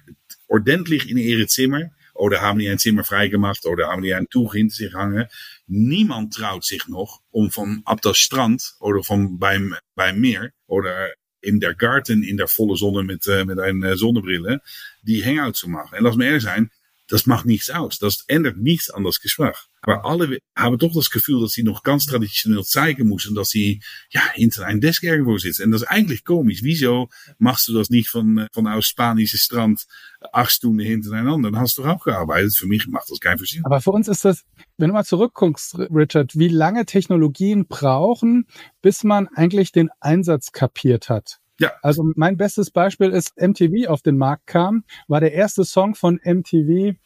[0.49, 4.55] ordentlich in ihre Zimmer oder haben die ein Zimmer freigemacht oder haben die ein Tuch
[4.55, 5.27] hinter sich hangen.
[5.69, 11.09] Niemand traut sich noch, um von ab das Strand oder von beim, beim Meer oder
[11.42, 14.62] in der Garten in der volle Sonne mit, äh, mit einer äh, Sonnenbrille
[15.02, 15.94] die Hangout zu machen.
[15.94, 16.70] En lass mir ehrlich sein,
[17.12, 17.98] das macht nichts aus.
[17.98, 19.57] Das ändert nichts an das Gespräch.
[19.83, 23.83] Aber alle haben doch das Gefühl, dass sie noch ganz traditionell zeigen müssen, dass sie
[24.11, 25.64] ja hinter einem Desk irgendwo sitzen.
[25.64, 26.62] Und das ist eigentlich komisch.
[26.62, 29.85] Wieso machst du das nicht von, äh, von aus spanische Strand
[30.33, 31.51] acht Stunden hintereinander?
[31.51, 32.57] Dann hast du auch gearbeitet.
[32.57, 33.66] Für mich macht das keinen Verschieden.
[33.66, 34.44] Aber für uns ist das,
[34.79, 38.46] wenn du mal zurückguckst, Richard, wie lange Technologien brauchen,
[38.81, 41.41] bis man eigentlich den Einsatz kapiert hat.
[41.62, 41.72] Ja.
[41.81, 46.18] Also mein bestes Beispiel ist MTV auf den Markt kam, war der erste Song von
[46.25, 46.96] MTV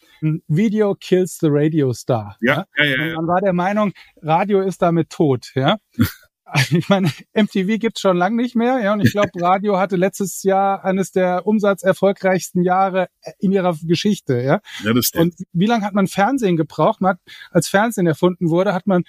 [0.48, 2.38] Video Kills the Radio Star.
[2.40, 2.96] Ja, ja, ja.
[2.96, 3.14] ja, ja.
[3.16, 3.92] Man war der Meinung,
[4.22, 5.76] Radio ist damit tot, ja.
[6.70, 10.42] ich meine, MTV gibt's schon lange nicht mehr, ja, und ich glaube, Radio hatte letztes
[10.42, 14.60] Jahr eines der umsatzerfolgreichsten Jahre in ihrer Geschichte, ja.
[14.84, 15.34] ja das stimmt.
[15.38, 17.02] Und wie lange hat man Fernsehen gebraucht?
[17.02, 17.18] Man hat,
[17.50, 19.04] als Fernsehen erfunden wurde, hat man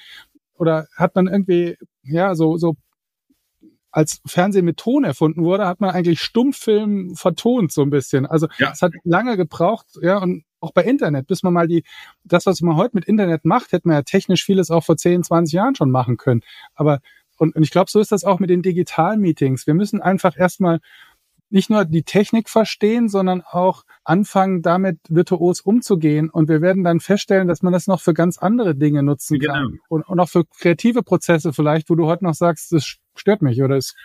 [0.55, 2.75] oder hat man irgendwie ja so so
[3.97, 8.27] als Fernsehen mit Ton erfunden wurde, hat man eigentlich Stummfilm vertont so ein bisschen.
[8.27, 8.69] Also ja.
[8.71, 11.83] es hat lange gebraucht, ja, und auch bei Internet, bis man mal die,
[12.23, 15.23] das, was man heute mit Internet macht, hätte man ja technisch vieles auch vor 10,
[15.23, 16.41] 20 Jahren schon machen können.
[16.75, 16.99] Aber,
[17.39, 19.65] und, und ich glaube, so ist das auch mit den Digital-Meetings.
[19.65, 20.79] Wir müssen einfach erstmal
[21.49, 26.29] nicht nur die Technik verstehen, sondern auch anfangen, damit virtuos umzugehen.
[26.29, 29.53] Und wir werden dann feststellen, dass man das noch für ganz andere Dinge nutzen genau.
[29.53, 29.79] kann.
[29.89, 33.61] Und, und auch für kreative Prozesse vielleicht, wo du heute noch sagst, das stört mich
[33.61, 33.95] oder ist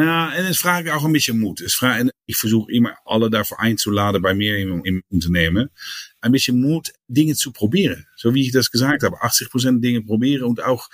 [0.00, 1.58] ja, en het vraagt ook een beetje moed.
[1.58, 5.72] Het vraagt, en ik verzoek immer alle daarvoor einzuladen bij meer in, in Unternehmen.
[6.18, 8.08] Ein bisschen Mut, Dinge zu probieren.
[8.14, 9.16] So wie ich das gesagt habe.
[9.16, 10.88] 80% Dinge probieren und auch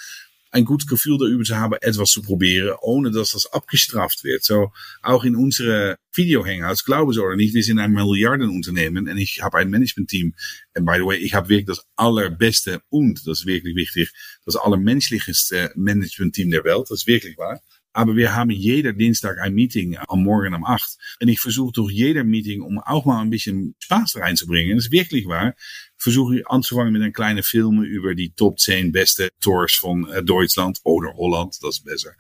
[0.58, 4.44] ein gutes Gefühl darüber zu haben, etwas zu probieren, ohne dass das abgestraft wird.
[4.44, 9.42] So, auch in unsere Video-Hangouts, glaube ich oder nicht, wir sind ein Milliardenunternehmen und ich
[9.42, 10.34] habe ein Management-Team.
[10.76, 14.12] Und by the way, ich habe wirklich das allerbeste und, das ist wirklich wichtig,
[14.44, 16.86] das allermenschlichste Management-Team der Welt.
[16.90, 17.60] Das ist wirklich wahr.
[17.92, 20.98] Aber wir haben jeder Dienstag ein Meeting am Morgen um 8.
[21.20, 24.76] Und ich versuche durch jeder Meeting, um auch mal ein bisschen Spaß reinzubringen.
[24.76, 25.54] Das ist wirklich wahr.
[25.98, 30.22] Versuche ich anzufangen mit einem kleinen Film über die Top 10 beste Tours von äh,
[30.22, 31.58] Deutschland oder Holland.
[31.62, 32.12] Das ist besser.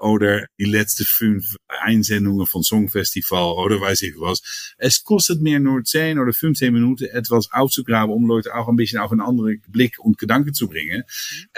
[0.00, 4.74] Oder die letzte fünf Einsendungen von Songfestival oder weiß ich was.
[4.78, 8.98] Es kostet mir nur 10 oder 15 Minuten etwas aufzugraben, um Leute auch ein bisschen
[8.98, 11.04] auf einen anderen Blick und Gedanken zu bringen.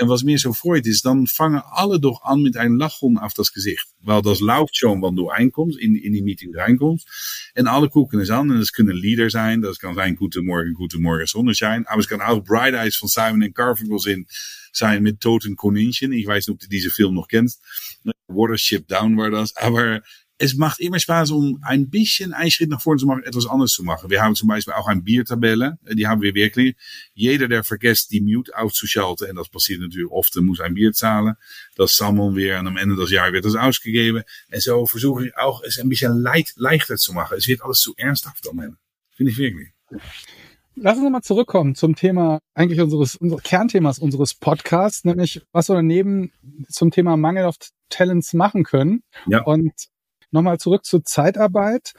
[0.01, 3.33] Und was mir so freut ist, dann fangen alle doch an mit einem Lachon auf
[3.35, 3.87] das Gesicht.
[4.01, 7.07] Weil das läuft schon, wann du einkommst, in, in die Meeting reinkommst.
[7.55, 8.51] En alle gucken es an.
[8.51, 9.63] En das kunnen Lieder sein.
[9.63, 11.87] Das kann sein Guten Morgen, Guten Morgen Sonnenschein.
[11.87, 14.01] Aber es kann auch Bright Eyes von Simon Garfunkel
[14.73, 16.13] zijn mit Toten Koninchen.
[16.13, 17.61] Ich weiß nicht, ob du diese Film noch kennst.
[18.27, 19.55] Watership Down war das.
[19.57, 20.03] Aber
[20.39, 23.71] es macht immer Spaß, um ein bisschen einen Schritt nach vorne zu machen, etwas anderes
[23.71, 24.11] zu machen.
[24.11, 26.75] Wir haben zum Beispiel auch ein Biertabelle, die haben wir wirklich.
[27.15, 31.37] Jeder, der vergisst, die Mute auszuschalten, en das passiert natürlich oft, muss ein Bier zahlen.
[31.77, 34.25] Das sammeln wir und am Ende des Jahres wird das ausgegeben.
[34.49, 37.37] En so versuche ich auch, es ein bisschen leicht, leichter zu machen.
[37.39, 38.79] Es wird alles zu ernsthaft am Ende.
[39.13, 39.69] Finde ich wirklich.
[40.75, 45.75] Lass uns mal zurückkommen zum Thema, eigentlich unseres, unseres Kernthemas unseres Podcasts, nämlich was wir
[45.75, 46.33] daneben
[46.69, 47.57] zum Thema Mangel auf
[47.91, 49.03] Talents machen können.
[49.27, 49.43] Ja.
[49.43, 49.73] Und
[50.31, 51.93] nochmal zurück zur Zeitarbeit.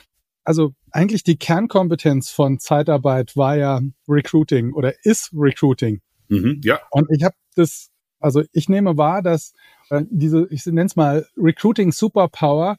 [0.43, 6.01] Also eigentlich die Kernkompetenz von Zeitarbeit war ja Recruiting oder ist Recruiting.
[6.29, 6.79] Mhm, ja.
[6.89, 9.53] Und ich habe das, also ich nehme wahr, dass
[9.89, 12.77] äh, diese, ich nenne es mal Recruiting Superpower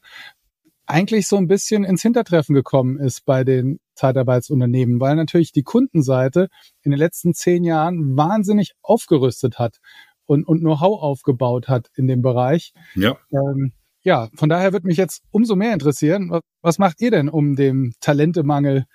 [0.87, 6.49] eigentlich so ein bisschen ins Hintertreffen gekommen ist bei den Zeitarbeitsunternehmen, weil natürlich die Kundenseite
[6.81, 9.77] in den letzten zehn Jahren wahnsinnig aufgerüstet hat
[10.25, 12.73] und, und Know-how aufgebaut hat in dem Bereich.
[12.95, 13.17] Ja.
[13.31, 17.29] Ähm, ja, von daher würde mich jetzt umso mehr interessieren, was, was macht ihr denn,
[17.29, 18.85] um dem Talentemangel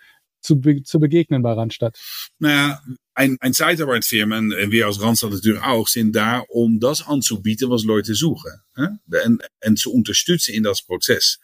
[0.41, 1.99] zu, be zu begegnen bei Randstadt?
[2.39, 2.81] Naja,
[3.15, 7.85] ein, ein Zeitarbeitsfirma, und wir als Randstad natürlich auch, sind da, um das anzubieten, was
[7.85, 8.53] Leute suchen.
[8.77, 8.89] Hè?
[9.25, 11.39] En, en zu unterstützen in das Prozess.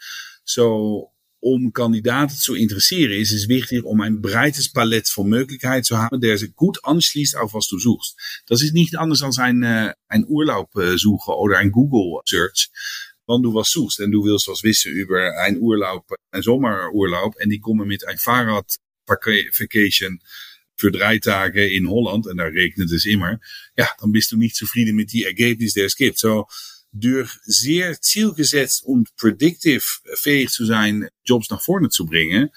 [0.46, 5.98] So, om kandidaten zu interessieren, ist es wichtig, um ein breites Palett von Möglichkeiten zu
[5.98, 8.16] haben, der sich gut anschließt auf was du suchst.
[8.46, 12.70] Das ist nicht anders als ein, äh, ein Urlaub äh, suchen oder ein Google Search.
[13.26, 17.50] Wann du was suchst en du willst was wissen über ein Urlaub, ein Sommerurlaub, en
[17.50, 20.20] die kommen mit ein Fahrradvacation
[20.76, 23.40] für drei Tage in Holland, en daar regnet es immer,
[23.76, 26.18] ja, dann bist du nicht zufrieden mit die Ergebnis, der es gibt.
[26.18, 26.46] So,
[27.00, 32.50] durch sehr zielgesetzt und predictive fähig zu sein, Jobs nach vorne zu bringen,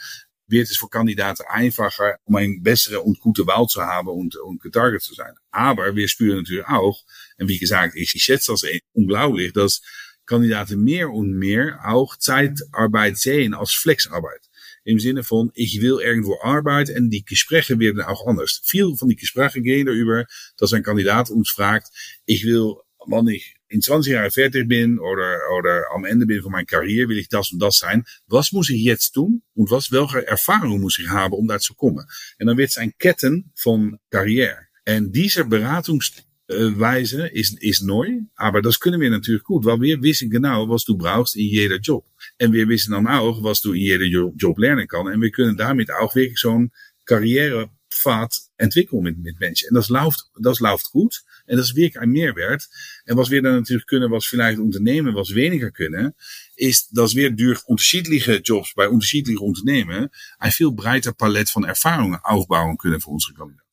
[0.47, 4.61] wird es für Kandidaten einfacher, um eine bessere und gute Wahl zu haben und, und
[4.61, 5.33] getarget zu sein.
[5.51, 7.03] Aber wir spüren natürlich auch,
[7.37, 9.81] und wie gesagt, ich, ich schätze das unglaublich, dass
[10.25, 14.49] Kandidaten mehr und mehr auch Zeitarbeit sehen als Flexarbeit.
[14.83, 18.61] Im Sinne von, ich will irgendwo arbeiten und die Gespräche werden auch anders.
[18.63, 20.25] Viel von die Gespräche gehen darüber,
[20.57, 21.89] dass ein Kandidat uns fragt,
[22.25, 22.75] ich will,
[23.05, 27.09] wann ich in 20 Jahren fertig bin oder, oder am Ende bin von meiner Karriere,
[27.09, 28.03] will ich das und das sein.
[28.27, 31.75] Was muss ich jetzt tun und was, welche Erfahrung muss ich haben, um daar zu
[31.75, 32.05] kommen?
[32.37, 34.57] En dan es ein Ketten von Karriere.
[34.85, 40.29] En diese Beratungsweise ist, ist neu, aber das können wir natürlich gut, weil wir wissen
[40.29, 42.05] genau, was du brauchst in jeder Job.
[42.37, 45.07] En wir wissen dann auch, was du in jeder Job lernen kann.
[45.07, 46.71] En wir können damit auch wirklich zo'n
[47.05, 49.69] Karrierepfad entwickeln mit, mit Menschen.
[49.69, 51.23] En dat läuft, das läuft gut.
[51.49, 52.69] En dat is wirklich ein Mehrwert.
[53.05, 56.13] En was wir dann natürlich können, was vielleicht Unternehmen was weniger können,
[56.55, 62.19] ist, dass wir durch unterschiedliche Jobs bei unterschiedlichen Unternehmen ein viel breiter Palett von Erfahrungen
[62.23, 63.67] aufbauen können für unsere Kandidaten.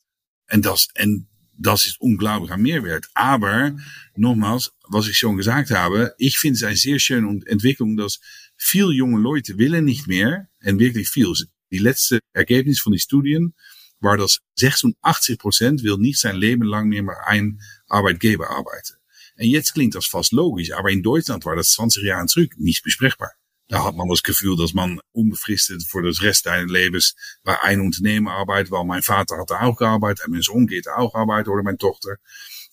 [0.46, 1.26] En das, en
[1.58, 3.08] das unglaublich ein Mehrwert.
[3.12, 3.76] Aber,
[4.14, 8.20] nochmals, was ich schon gesagt habe, ich finde es eine sehr schöne Entwicklung, dass
[8.56, 11.32] viele junge Leute willen nicht mehr, en wirklich viel.
[11.70, 13.54] Die letzte Ergebnis von die Studien
[14.00, 18.98] war das 86 Prozent will nicht sein Leben lang meer bij een Arbeitgeber arbeiten.
[19.36, 22.82] En jetzt klingt das fast logisch, aber in Deutschland war das 20 Jahre zurück nicht
[22.82, 23.36] besprechbar.
[23.68, 27.86] Da hat man das Gefühl, dass man unbefristet für das Rest deines Lebens bei einem
[27.86, 31.50] Unternehmen arbeitet, weil mein Vater hat da auch gearbeitet en mijn Sohn geht auch arbeiten
[31.50, 32.20] oder mijn Tochter.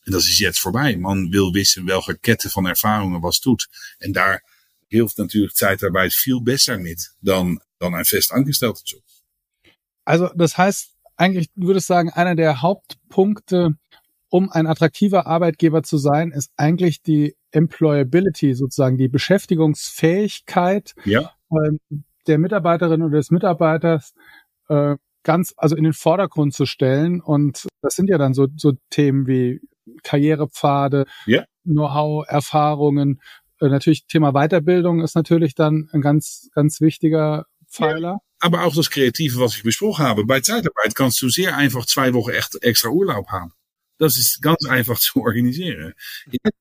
[0.06, 0.96] En dat is jetzt vorbei.
[0.98, 3.68] Man wil wissen, welke Kette van Erfahrungen was tut.
[3.98, 4.44] En daar
[4.88, 9.04] hilft natuurlijk Zeitarbeit viel besser mit dan, dan ein fest angestellter Job.
[10.04, 10.93] Also das heißt,
[11.24, 13.76] eigentlich würde ich sagen, einer der Hauptpunkte,
[14.30, 21.32] um ein attraktiver Arbeitgeber zu sein, ist eigentlich die Employability, sozusagen die Beschäftigungsfähigkeit ja.
[21.52, 24.14] äh, der Mitarbeiterin oder des Mitarbeiters
[24.68, 27.22] äh, ganz, also in den Vordergrund zu stellen.
[27.22, 29.62] Und das sind ja dann so, so Themen wie
[30.04, 31.46] Karrierepfade, ja.
[31.64, 33.22] Know-how, Erfahrungen.
[33.62, 38.12] Äh, natürlich Thema Weiterbildung ist natürlich dann ein ganz, ganz wichtiger Pfeiler.
[38.12, 38.20] Ja.
[38.44, 40.26] Aber auch das Kreative, was ich besprochen habe.
[40.26, 43.54] Bei Zeitarbeit kannst du sehr einfach zwei Wochen echt extra Urlaub haben.
[43.98, 45.94] Das ist ganz einfach zu organisieren.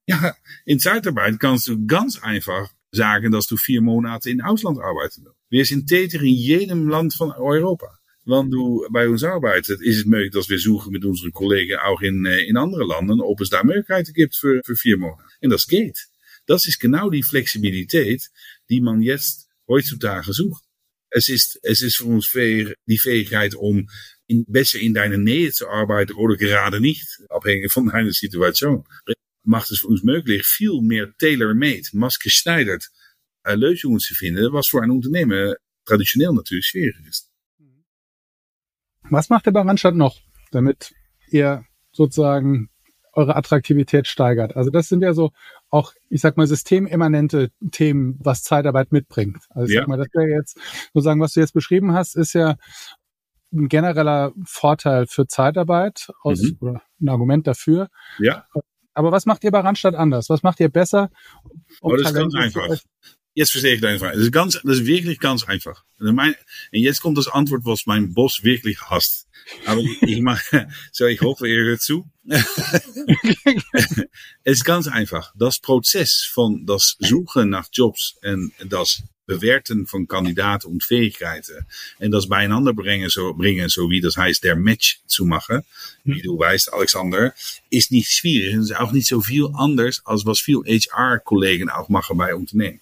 [0.07, 5.25] Ja, in Zeitarbeit kannst du ganz einfach sagen, dass du vier Monate in Ausland arbeiten
[5.25, 5.39] willst.
[5.49, 7.99] Wir sind in jedem Land van Europa.
[8.25, 12.27] Du bij ons arbeitet, is het mogelijk dat we zoeken met onze collega's ook in,
[12.27, 15.25] eh, in andere landen, ob es daar mogelijkheden gibt voor, voor vier maanden.
[15.41, 16.11] En dat geht.
[16.45, 18.31] Dat is genau die flexibiliteit
[18.67, 20.71] die man jetzt heutzutage zoekt.
[21.15, 23.89] Es ist, es ist für uns die Fähigkeit, um
[24.27, 28.85] in, besser in deiner Nähe zu arbeiten oder gerade nicht, abhängig von deiner Situation,
[29.45, 32.89] macht es für uns möglich, viel mehr tailor-made, maßgeschneidert
[33.45, 37.31] äh, Lösungen zu finden, was für ein Unternehmen traditionell natürlich schwierig ist.
[39.11, 40.21] Was macht der bei Randstadt noch,
[40.53, 40.95] damit
[41.31, 42.71] ihr sozusagen
[43.13, 44.57] eure Attraktivität steigert?
[44.57, 45.31] Also das sind ja so
[45.71, 49.39] auch, ich sag mal, systemimmanente Themen, was Zeitarbeit mitbringt.
[49.51, 49.81] Also ich ja.
[49.83, 50.59] sag mal, das wäre jetzt
[50.93, 52.57] sozusagen, was du jetzt beschrieben hast, ist ja
[53.53, 56.57] ein genereller Vorteil für Zeitarbeit aus, mhm.
[56.61, 57.89] oder ein Argument dafür.
[58.19, 58.47] Ja.
[58.95, 60.29] Aber was macht ihr bei Randstadt anders?
[60.29, 61.11] Was macht ihr besser?
[61.81, 62.69] Um oh, das ist ganz einfach.
[63.35, 64.17] Jetzt verstehe ich deine Frage.
[64.17, 65.85] Das ist, ganz, das ist wirklich ganz einfach.
[65.99, 66.35] Und
[66.73, 69.27] jetzt kommt das Antwort, was mein Boss wirklich hasst.
[69.65, 72.09] Aber ich mache, so ich hoffe, ihr hört zu.
[74.45, 75.33] es ist ganz einfach.
[75.37, 81.67] Das Prozess von das Suchen Jobs und das bewerten von Kandidaten und Fähigkeiten
[82.01, 85.63] und das beieinander bringen, so, bringen, so wie das heißt, der Match zu machen,
[86.05, 87.33] wie du weißt, Alexander,
[87.71, 88.55] ist nicht schwierig.
[88.55, 92.81] Es ist auch nicht so viel anders, als was viel HR-Kollegen auch machen bei Unternehmen.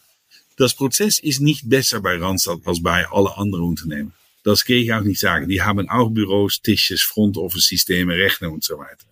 [0.61, 4.13] Das Prozess ist nicht besser bei Randstad als bei alle anderen Unternehmen.
[4.45, 5.49] Das gehe ich auch nicht sagen.
[5.49, 9.07] Die haben auch Büros, Tisches, Front Office Systeme, Rechner weiter.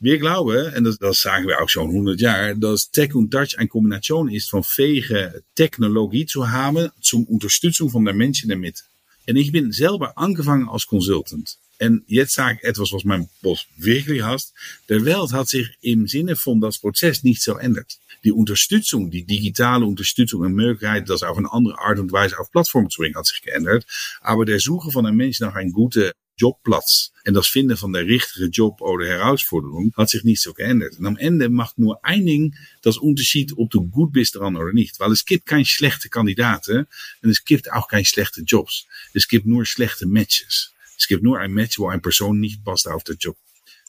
[0.00, 3.56] Wir glauben, en dat, dat sagen wir auch schon 100 Jahre, dass Tech und Touch
[3.58, 8.82] eine Kombination ist von fähige Technologie zu haben zum Unterstützung von der Menschen damit.
[9.24, 11.58] En ich bin selber angefangen als Consultant.
[11.78, 13.04] En jetzt sage etwas, was
[13.40, 14.52] Boss wirklich hasst.
[14.88, 17.98] Der Welt hat sich im Sinne von das Prozess nicht so ändert.
[18.24, 22.50] Die Unterstützung, die digitale Unterstützung en Möglichkeit, das auf eine andere Art und Weise auf
[22.50, 23.86] Plattformen zu bringen, hat sich geändert.
[24.20, 28.06] Aber der Suche von einem Menschen nach einem guten Jobplatz en das Finden von der
[28.06, 30.98] richtigen Job oder Herausforderung hat sich nicht so geändert.
[30.98, 34.72] Und am Ende macht nur ein Ding das Unterschied, ob du gut bist dran oder
[34.72, 34.98] nicht.
[35.00, 36.86] Weil es gibt keine schlechte Kandidaten
[37.22, 38.86] und es gibt auch keine schlechte Jobs.
[39.14, 40.72] Es gibt nur schlechte Matches.
[40.98, 43.36] Es gibt nur ein Match, wo eine Person nicht passt auf den Job.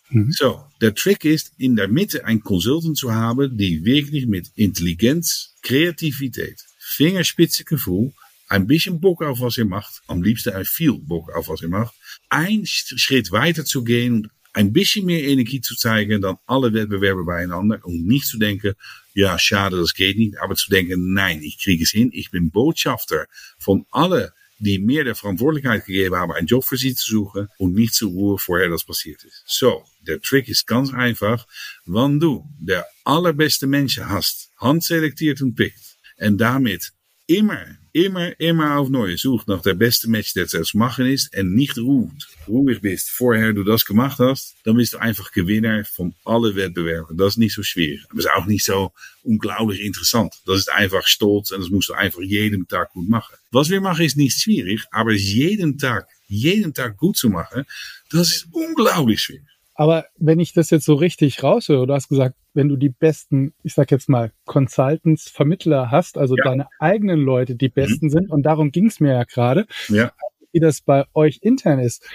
[0.09, 0.31] Mhm.
[0.31, 5.55] So, der Trick ist, in der Mitte ein Consultant zu haben, die wirklich mit Intelligenz,
[5.61, 8.13] Kreativität, Fingerspitzengefühl,
[8.47, 11.69] ein bisschen Bock auf was ihr macht, am liebsten ein viel Bock auf was ihr
[11.69, 11.93] macht,
[12.29, 17.23] ein Schritt weiter zu gehen und ein bisschen mehr Energie zu zeigen dan alle Wettbewerber
[17.23, 18.73] beieinander und nicht zu denken,
[19.13, 22.49] ja, schade, das geht nicht, aber zu denken, nein, ich kriege es hin, ich bin
[22.51, 23.27] Botschafter
[23.59, 27.73] von alle die meer de verantwoordelijkheid gegeven hebben, een Job für sie zu suchen und
[27.73, 29.43] nicht zu Ruhe vorher das passiert ist.
[29.45, 31.45] So, der Trick ist ganz einfach.
[31.85, 36.91] Wann du der allerbeste Menschen hast, handselektiert und pickt und damit
[37.29, 37.63] immer,
[37.93, 42.27] immer, immer auf Neue sucht nach beste Match, der zu machen ist und nicht ruht,
[42.47, 47.15] ruhig bist, vorher du das gemacht hast, dann bist du einfach Gewinner von alle Wettbewerben.
[47.17, 48.03] Das ist nicht so schwierig.
[48.09, 50.33] Das ist auch nicht so unglaublich interessant.
[50.47, 53.35] Das ist einfach stolz und das musst du einfach jeden Tag gut machen.
[53.51, 57.63] Was wir machen ist nicht schwierig, aber jeden Tag, jeden Tag gut zu machen,
[58.09, 59.45] das ist unglaublich schwierig.
[59.79, 63.53] Aber wenn ich das jetzt so richtig raushöre, du hast gesagt, wenn du die besten,
[63.63, 66.43] ich sag jetzt mal, Consultants, Vermittler hast, also ja.
[66.43, 68.09] deine eigenen Leute die besten mhm.
[68.09, 70.11] sind, und darum ging es mir ja gerade, ja.
[70.51, 72.05] wie das bei euch intern ist.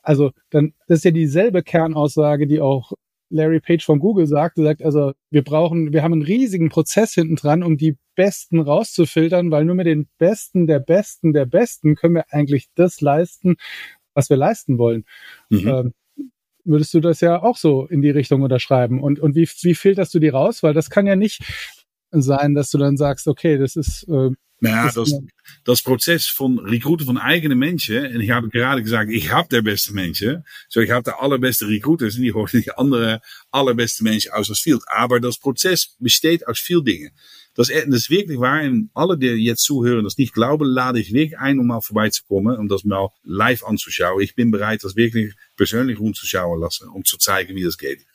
[0.00, 2.92] Also dann, das ist ja dieselbe Kernaussage, die auch
[3.28, 7.12] Larry Page von Google sagt, er sagt, also wir brauchen, wir haben einen riesigen Prozess
[7.12, 11.96] hinten dran, um die Besten rauszufiltern, weil nur mit den Besten der Besten der Besten
[11.96, 13.56] können wir eigentlich das leisten,
[14.14, 15.04] was wir leisten wollen.
[15.50, 15.68] Mhm.
[15.68, 15.92] Ähm,
[16.70, 19.02] würdest du das ja auch so in die Richtung unterschreiben.
[19.02, 20.62] Und, und wie, wie filterst du die raus?
[20.62, 21.42] Weil das kann ja nicht
[22.10, 24.04] sein, dass du dann sagst, okay, das ist.
[24.08, 24.30] Äh,
[24.62, 25.14] ja, das,
[25.64, 28.04] das Prozess von recruiten van eigene mensen.
[28.04, 30.44] En ik heb gerade gesagt, ik heb de beste mensen.
[30.68, 32.14] So, ik heb de allerbeste recruiters.
[32.14, 34.84] En die horen die andere allerbeste mensen uit als field.
[35.08, 37.12] Maar dat proces besteedt uit veel dingen.
[37.60, 38.62] Das ist wirklich wahr.
[38.62, 42.56] Und alle, die jetzt zuhören, das nicht glauben, lade ich wirklich ein, um mal vorbeizukommen,
[42.56, 44.22] um das mal live anzuschauen.
[44.22, 48.06] Ich bin bereit, das wirklich persönlich rumzuschauen lassen, um zu zeigen, wie das geht.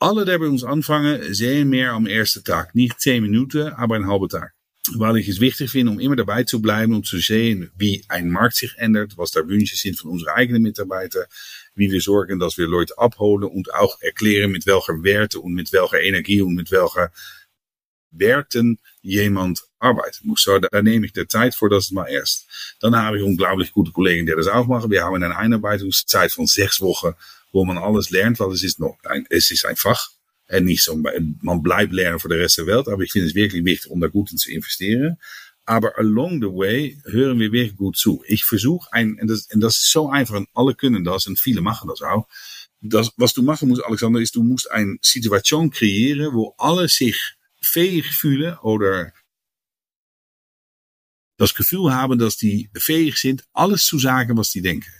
[0.00, 2.74] Alle, die bei uns anfangen, sehen mehr am ersten Tag.
[2.74, 4.52] Nicht zehn Minuten, aber einen halben Tag.
[4.94, 8.30] Weil ich es wichtig finde, um immer dabei zu bleiben, um zu sehen, wie ein
[8.30, 11.26] Markt sich ändert, was da Wünsche sind von unseren eigenen Mitarbeitern,
[11.76, 15.72] wie wir sorgen, dass wir Leute abholen und auch erklären, mit welcher Werte und mit
[15.72, 17.12] welcher Energie und mit welcher
[18.12, 20.42] Werten jemand arbeiten muss.
[20.42, 22.46] So, da nehme ich der Zeit vor, das mal erst.
[22.80, 24.90] Dann habe ich unglaublich gute Kollegen, die das auch machen.
[24.90, 27.14] Wir haben eine Einarbeitungszeit von sechs Wochen,
[27.52, 29.66] wo man alles lernt, weil es ist noch ein, es ist.
[30.48, 31.00] En nicht so,
[31.40, 34.00] man bleibt lernen für den Rest der Welt, aber ich finde es wirklich wichtig, um
[34.00, 35.16] da gut in zu investieren.
[35.64, 38.22] Aber along the way hören wirklich gut zu.
[38.26, 41.38] Ich versuche ein, en das, en das ist so einfach, und alle können das, und
[41.38, 42.26] viele machen das auch.
[42.82, 47.16] Das, was du machen Alexander, ist, du musst eine Situation creëren, wo alle sich
[47.62, 49.12] fähig fühlen oder
[51.38, 54.92] das Gefühl haben, dass die fähig sind, alles zu sagen, was die denken.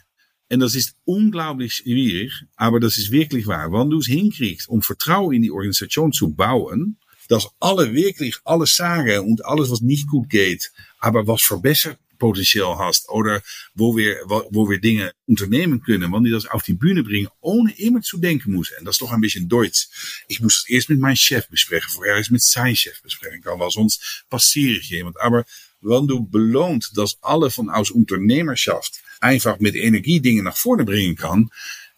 [0.52, 3.72] En dat is unglaublich schwierig, aber das ist wirklich wahr.
[3.72, 6.98] Wann du es hinkriegst, um Vertrauen in die Organisation zu bauen,
[7.28, 12.78] dass alle wirklich alles sagen und alles, was nicht gut geht, aber was verbessert Potenzial
[12.78, 13.42] hast oder
[13.74, 14.12] wo wir,
[14.56, 18.52] wo wir Dinge unternehmen können, wann die auf die Bühne bringen, ohne immer zu denken
[18.56, 18.76] müssen.
[18.78, 19.88] En dat is toch een beetje Deutsch.
[20.28, 23.58] Ich muss es erst mit meinem Chef besprechen, vorher es mit sein Chef besprechen kann,
[23.58, 25.20] weil sonst passiert jemand.
[25.20, 25.44] Aber
[25.80, 26.28] wenn du
[26.94, 31.50] dass alle von aus Unternehmerschaft einfach mit Energie Dinge nach vorne bringen kann,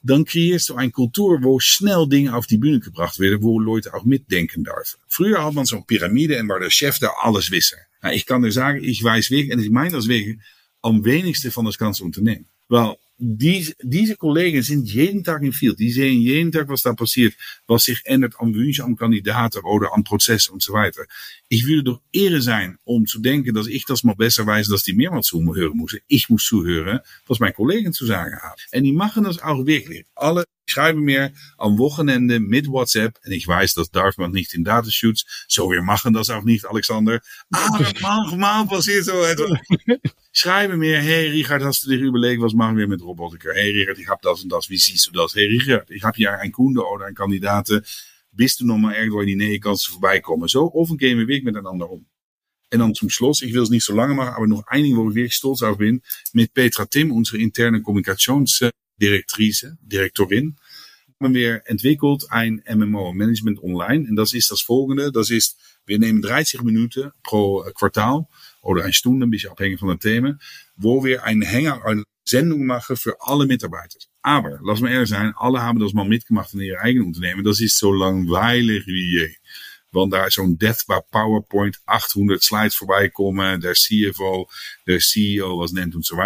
[0.04, 3.94] dann kreierst du eine Kultur, wo schnell Dinge auf die Bühne gebracht werden, wo Leute
[3.94, 5.00] auch mitdenken dürfen.
[5.08, 7.78] Früher hat man zo'n Pyramide en war der Chef da alles wissen.
[8.02, 10.38] Nou, ich kann dir sagen, ich weiß wirklich, en ich meine das wirklich,
[10.82, 12.46] am wenigsten van das ganze Unternehmen.
[12.68, 15.78] Weil die, diese Kollegen sind jeden Tag in Field.
[15.78, 17.34] Die sehen jeden Tag, was da passiert,
[17.66, 21.04] was sich ändert am Wunsch am Kandidaten oder am Prozess und so weiter.
[21.48, 24.82] Ich würde doch Ehre sein, um zu denken, dass ich das mal besser weiß, dass
[24.82, 26.00] die mehrmals zuhören müssen.
[26.08, 28.60] Ich muss zuhören, was mijn Kollegen zu sagen haben.
[28.70, 30.06] En die machen das auch wirklich.
[30.14, 33.18] Alle schreiben mir am Wochenende mit WhatsApp.
[33.24, 35.46] En ich weiß, das darf man nicht in Datenshoots.
[35.48, 37.20] So, wir machen das auch nicht, Alexander.
[37.50, 39.58] Aber manchmal passiert so etwas.
[40.32, 43.50] Schreiben mir, hey Richard, hast du dir überlegt, was machen wir mit Robotica?
[43.52, 45.34] Hey Richard, ich habe das und das, wie siehst du das?
[45.34, 47.82] Hey Richard, ich habe hier einen Kunde oder einen Kandidaten.
[48.32, 50.48] Bist du noch mal irgendwo in die Nähe, kannst du vorbeikommen?
[50.48, 52.06] Zo, offen gehen wir wirklich miteinander um.
[52.70, 54.96] En dan zum Schluss, ich will es nicht so lange machen, aber noch ein Ding,
[54.96, 56.02] wo ich wirklich stolz auf bin,
[56.32, 57.80] mit Petra Tim, unsere interne
[58.98, 60.56] Kommunikationsdirektrice, Direktorin,
[61.22, 64.06] haben wir entwickelt ein MMO, Management Online.
[64.08, 68.26] En dat is das volgende, das ist, wir nehmen 30 Minuten pro Quartal
[68.62, 70.38] oder eine Stunde, ein bisschen abhängig von dem Thema,
[70.76, 73.98] wo wir einen Hänger, eine Sendung machen für alle Mitarbeiter.
[74.22, 77.44] Aber, lass mal ehrlich sein, alle haben das mal mitgemacht in ihre eigenen Unternehmen.
[77.44, 79.34] Das ist so langweilig wie je.
[79.94, 83.60] Want daar zo'n death by PowerPoint 800 slides voorbij komen.
[83.60, 84.48] Der CFO,
[84.84, 86.16] der CEO was nennt und so.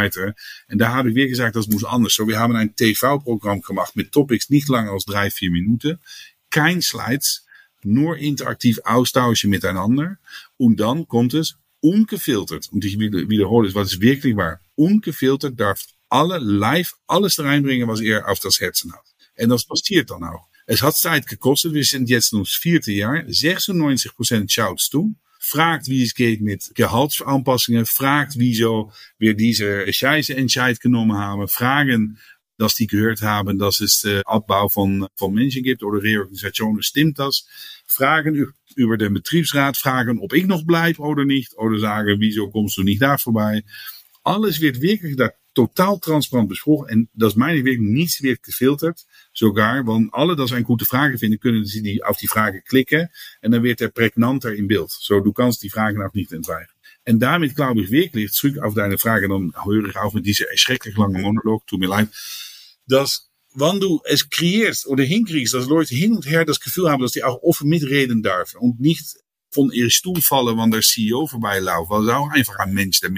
[0.66, 2.14] En daar habe ich weer gesagt, das muss anders.
[2.14, 6.00] So, wir haben ein TV-Programm gemacht mit Topics nicht langer als drei, vier Minuten.
[6.48, 7.44] Kein Slides,
[7.82, 10.18] nur interaktiv austauschen miteinander.
[10.56, 12.68] Und dann kommt es ungefiltert.
[12.72, 14.60] Und ich wiederhole es, was ist wirklich wahr.
[14.76, 19.14] Ungefiltert darf alle live alles reinbringen, was er auf das Herzen hat.
[19.34, 20.47] En dat passiert dan ook.
[20.70, 21.72] Es hat Zeit gekostet.
[21.72, 23.14] Wir sind jetzt ins vierte Jahr.
[23.14, 25.14] 96% schaut zu.
[25.40, 27.86] Fragt, wie es geht mit Gehaltsanpassungen.
[27.86, 31.48] Fragt, wieso wir diese Scheiße Entscheid genommen haben.
[31.48, 32.18] Fragen,
[32.58, 36.82] dass die gehört haben, dass es äh, Abbau von, von Menschen gibt oder Reorganisationen.
[36.82, 37.46] Stimmt das?
[37.86, 39.78] Fragen über den Betriebsrat.
[39.78, 41.56] Fragen, ob ich noch bleibe oder nicht.
[41.56, 43.64] Oder sagen, wieso kommst du nicht da vorbei?
[44.22, 46.88] Alles wird wirklich da totaal transparant besprochen.
[46.88, 49.06] En dat is mijn werk, niets wird gefilterd.
[49.32, 53.10] Sogar, want alle dat zijn goede vragen vinden, kunnen ze die auf die vragen klikken.
[53.40, 54.96] En dan wird er prägnanter in beeld.
[55.00, 56.72] So, du kannst die vragen auch nicht entweigen.
[57.02, 60.50] En damit glaube ich wirklich, zurück auf deine Frage, dann höre ich auf mit dieser
[60.50, 62.08] erschrecklich lange Monolog, tut mir leid,
[62.86, 67.02] dass wann du es kreierst oder hinkriegst, dass Leute hin und her das Gefühl haben,
[67.02, 69.16] dass die auch offen mitreden dürfen und nicht
[69.50, 73.10] von ihre Stuhl fallen, wann der CEO vorbeiläuft, weil es auch einfach ein Mensch, der.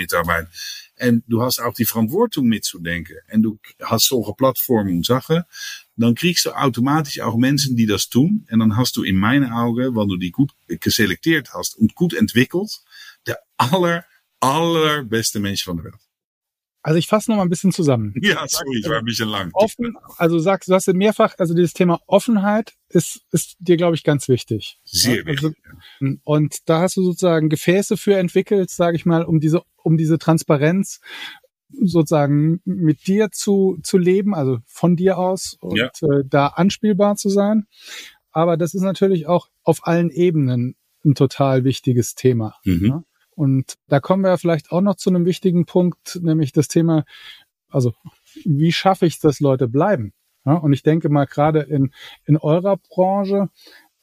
[1.01, 3.17] En du hast auch die Verantwortung mitzudenken.
[3.27, 5.45] En du hast solche Plattformen und Sachen.
[5.97, 8.45] Dann kriegst du automatisch auch Menschen, die das tun.
[8.49, 12.83] En dann hast du in meinen Augen, weil du die gut geselekteerd hast gut entwickelt,
[13.27, 14.05] der aller,
[14.41, 16.10] allerbeste Mensch van de Welt.
[16.83, 18.15] Also ich fasse noch mal ein bisschen zusammen.
[18.23, 19.51] Ja, sorry, ich war ein bisschen lang.
[19.53, 23.97] Offen, also du sagst, du hast mehrfach, also dieses Thema Offenheit ist, ist dir, glaube
[23.97, 24.79] ich, ganz wichtig.
[24.85, 25.57] Sehr wichtig.
[26.01, 29.97] Also, und da hast du sozusagen Gefäße für entwickelt, sage ich mal, um diese, um
[29.97, 31.01] diese Transparenz
[31.83, 35.87] sozusagen mit dir zu, zu leben, also von dir aus und ja.
[35.87, 37.67] äh, da anspielbar zu sein.
[38.33, 42.57] Aber das ist natürlich auch auf allen Ebenen ein total wichtiges Thema.
[42.65, 42.87] Mhm.
[42.87, 43.05] Ja?
[43.35, 47.05] Und da kommen wir vielleicht auch noch zu einem wichtigen Punkt, nämlich das Thema,
[47.69, 47.95] also
[48.45, 50.13] wie schaffe ich es, dass Leute bleiben?
[50.45, 50.55] Ja?
[50.55, 51.93] Und ich denke mal, gerade in,
[52.27, 53.49] in eurer Branche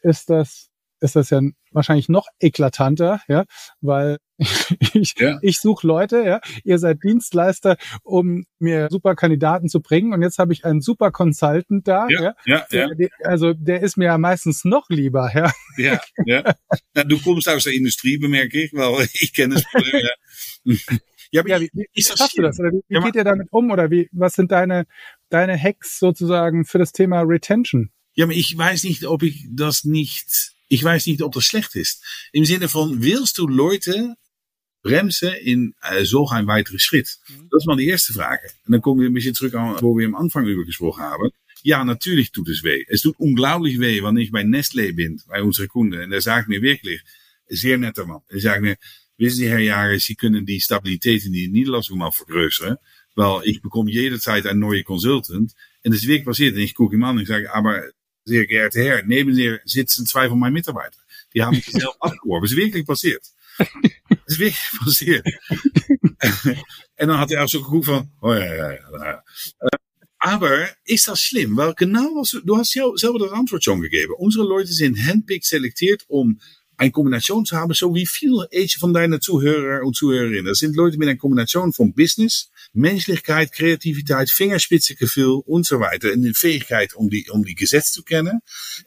[0.01, 0.69] ist das
[0.99, 1.41] ist das ja
[1.77, 3.45] wahrscheinlich noch eklatanter, ja,
[3.79, 4.17] weil
[4.93, 5.39] ich, ja.
[5.41, 10.37] ich suche Leute, ja, ihr seid Dienstleister, um mir super Kandidaten zu bringen und jetzt
[10.37, 14.17] habe ich einen super Consultant da, ja, ja, ja, der, also der ist mir ja
[14.17, 15.51] meistens noch lieber, ja.
[15.77, 16.55] Ja, ja.
[16.93, 19.63] Na, du kommst aus der Industrie, bemerke ich, weil ich kenne es.
[21.29, 22.57] Ja, aber ja, wie, wie schaffst du das?
[22.57, 23.69] Oder wie, wie geht ihr damit um?
[23.71, 24.85] Oder wie, was sind deine,
[25.29, 27.91] deine Hacks sozusagen für das Thema Retention?
[28.15, 31.75] Ja, aber ich weiß nicht, ob ich das nicht ich weiß nicht, ob das schlecht
[31.75, 32.03] ist.
[32.31, 34.15] Im Sinne von, willst du Leute
[34.83, 37.17] bremsen in äh, solch ein weiteres Schritt?
[37.27, 37.47] Mhm.
[37.51, 38.47] Das ist mal die erste Frage.
[38.65, 41.29] Und dann kommen wir ein bisschen zurück an, wo wir am Anfang über gesprochen haben.
[41.63, 42.85] Ja, natürlich tut es weh.
[42.87, 45.99] Es tut unglaublich weh, wanneer ich bei Nestlé bin, bei unsere Kunden.
[45.99, 47.01] Und der sagt mir wirklich,
[47.47, 48.21] sehr netter Mann.
[48.29, 48.77] Er sagt mir,
[49.17, 52.77] wissen Sie, Herr Jager, Sie können die Stabilität in die Niederlassung mal vergrößern.
[53.15, 55.55] Weil ich bekomme jederzeit een neue Consultant.
[55.81, 56.55] En dat is wirklich passiert.
[56.55, 57.83] En ich gucke ihm an und ich sage, aber
[58.27, 61.01] sehr geehrter Herr, neben dir sitzen zwei von meinen Mitarbeitern.
[61.33, 62.43] Die haben sich selbst abgeworben.
[62.43, 63.23] Das ist wirklich passiert.
[63.57, 63.67] Das
[64.27, 65.25] ist wirklich passiert.
[66.95, 69.23] en dan had hij auch so geguckt van, oh ja, ja, ja.
[70.19, 71.55] Aber ist das schlimm?
[71.55, 74.13] Weil genau was du, du hast selber das Antwort schon gegeben.
[74.17, 76.39] Unsere Leute sind handpicked selektiert, um
[76.77, 78.31] eine Kombination zu haben, so wie viel
[78.79, 80.45] von deinen Zuhörer und Zuhörerinnen.
[80.45, 86.13] Das sind Leute mit einer Kombination von Business, Menschlichkeit, Kreativiteit, Fingerspitzengefühl und so weiter.
[86.13, 88.39] Und die Fähigkeit, um die, um die Gesetz zu kennen.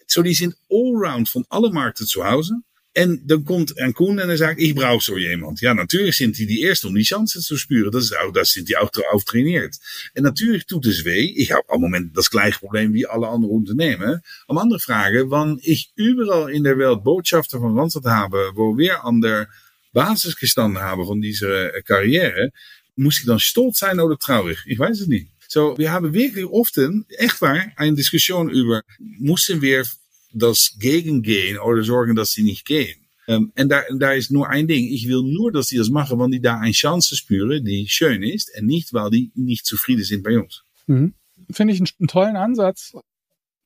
[0.07, 2.55] So, die sind allround von alle Markten zu Hause.
[2.93, 5.61] En dan komt een Koen en dan ich brauche so jemand.
[5.61, 7.93] Ja, natürlich sind die die Ersten, um die Chancen zu spüren.
[7.93, 9.22] Das, ist auch, das sind die auch drauf.
[9.32, 11.32] En natürlich tut es weh.
[11.36, 14.20] Ich habe am Moment das gleiche Problem wie alle andere Unternehmen.
[14.49, 19.05] Am andere Frage, wann ich überall in der Welt Botschafter von Randstad habe, wo wir
[19.05, 19.49] an der
[19.93, 22.51] Basis gestanden haben von dieser Karriere,
[22.97, 24.59] muss ich dann stolz sein oder traurig?
[24.66, 25.28] Ich weiß es nicht.
[25.47, 26.78] So, wir haben wirklich oft,
[27.18, 29.84] echt waar, eine Diskussion über, müssen wir
[30.33, 32.97] das gegengehen oder sorgen, dass sie nicht gehen.
[33.26, 34.87] Um, en daar, daar is nur ein Ding.
[34.87, 38.24] Ich will nur, dass sie das machen, wann die da eine Chance spüren, die schön
[38.24, 40.64] ist, und nicht, weil die nicht zufrieden sind bei uns.
[40.89, 41.14] Mhm.
[41.49, 42.93] Finde ich einen, einen, tollen Ansatz.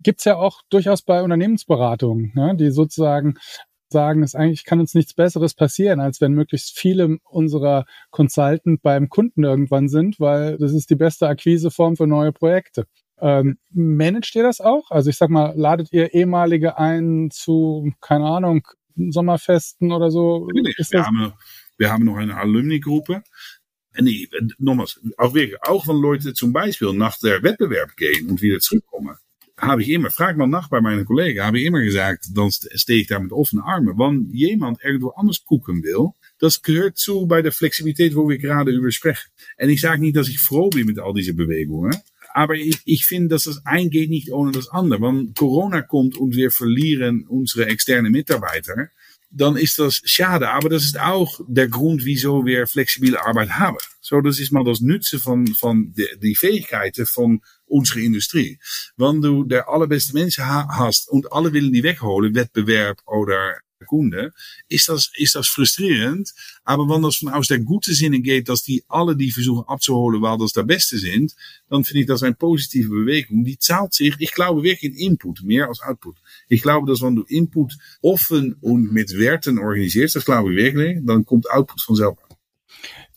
[0.00, 3.38] Gibt's ja auch durchaus bei Unternehmensberatungen, ne, die sozusagen
[3.88, 9.08] sagen, es eigentlich kann uns nichts Besseres passieren, als wenn möglichst viele unserer Consultant beim
[9.08, 12.86] Kunden irgendwann sind, weil das ist die beste Akquiseform für neue Projekte.
[13.20, 14.90] Ähm, managt ihr das auch?
[14.90, 20.48] Also ich sag mal, ladet ihr ehemalige ein zu, keine Ahnung, Sommerfesten oder so?
[20.52, 21.32] Wir haben,
[21.76, 23.22] wir haben noch eine Alumni-Gruppe.
[24.00, 28.58] Nee, nogmaals, auch, wirklich, auch wenn Leute zum Beispiel nach der Wettbewerb gehen und wieder
[28.58, 29.16] zurückkommen,
[29.56, 33.00] habe ich immer, frag mal nach bei meinen Kollegen, habe ich immer gesagt, dann stehe
[33.00, 33.96] ich da mit offenen Armen.
[33.96, 38.72] Wenn jemand irgendwo anders gucken will, das gehört zu bei der Flexibilität, wo wir gerade
[38.72, 39.30] über sprechen.
[39.56, 41.94] En ich sage nicht, dass ich froh bin mit all diese Bewegungen.
[42.34, 45.00] Aber ich, ich finde, dass das ein geht nicht ohne das andere.
[45.00, 48.88] Wenn Corona kommt und wir verlieren unsere externe Mitarbeiter,
[49.30, 50.50] dann ist das schade.
[50.50, 53.78] Aber das ist auch der Grund, wieso wir flexible Arbeit haben.
[54.00, 58.58] So, das ist mal das Nutzen von, von die, die Fähigkeiten von unserer Industrie.
[58.96, 64.32] Wenn du der allerbeste Menschen hast und alle willen die wegholen, Wettbewerb oder Kunde,
[64.68, 66.32] ist das, ist das frustrierend.
[66.64, 68.20] Aber wenn das von aus der gute Sinne
[68.62, 71.34] die alle die versuchen abzuholen, weil das der Beste sind,
[71.68, 73.44] dann finde ich das eine positive Bewegung.
[73.44, 76.16] Die zahlt sich, ich glaube wirklich in Input, mehr als Output.
[76.48, 80.98] Ich glaube, dass wenn du Input offen und mit Werten organisierst, das glaube ich wirklich,
[81.04, 82.18] dann kommt Output selber.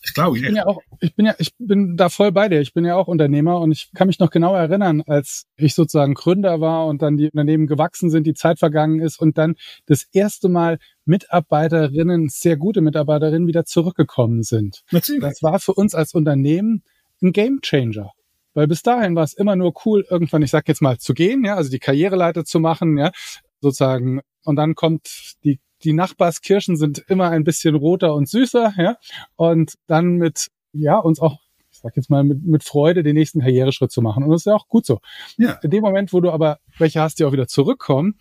[0.07, 0.43] Das glaube ich.
[0.43, 2.61] Ich bin ja auch, ich bin ja, ich bin da voll bei dir.
[2.61, 6.13] Ich bin ja auch Unternehmer und ich kann mich noch genau erinnern, als ich sozusagen
[6.13, 9.55] Gründer war und dann die Unternehmen gewachsen sind, die Zeit vergangen ist und dann
[9.85, 14.83] das erste Mal Mitarbeiterinnen, sehr gute Mitarbeiterinnen wieder zurückgekommen sind.
[14.91, 15.21] Natürlich.
[15.21, 16.83] Das war für uns als Unternehmen
[17.21, 18.11] ein Game Changer.
[18.53, 21.43] Weil bis dahin war es immer nur cool, irgendwann, ich sag jetzt mal, zu gehen,
[21.43, 23.11] ja, also die Karriereleiter zu machen, ja,
[23.59, 24.21] sozusagen.
[24.45, 28.97] Und dann kommt die die Nachbarskirschen sind immer ein bisschen roter und süßer, ja.
[29.35, 31.39] Und dann mit, ja, uns auch,
[31.71, 34.23] ich sag jetzt mal, mit, mit Freude den nächsten Karriereschritt zu machen.
[34.23, 34.99] Und das ist ja auch gut so.
[35.37, 35.59] Ja.
[35.61, 38.17] In dem Moment, wo du aber welche hast, die auch wieder zurückkommen,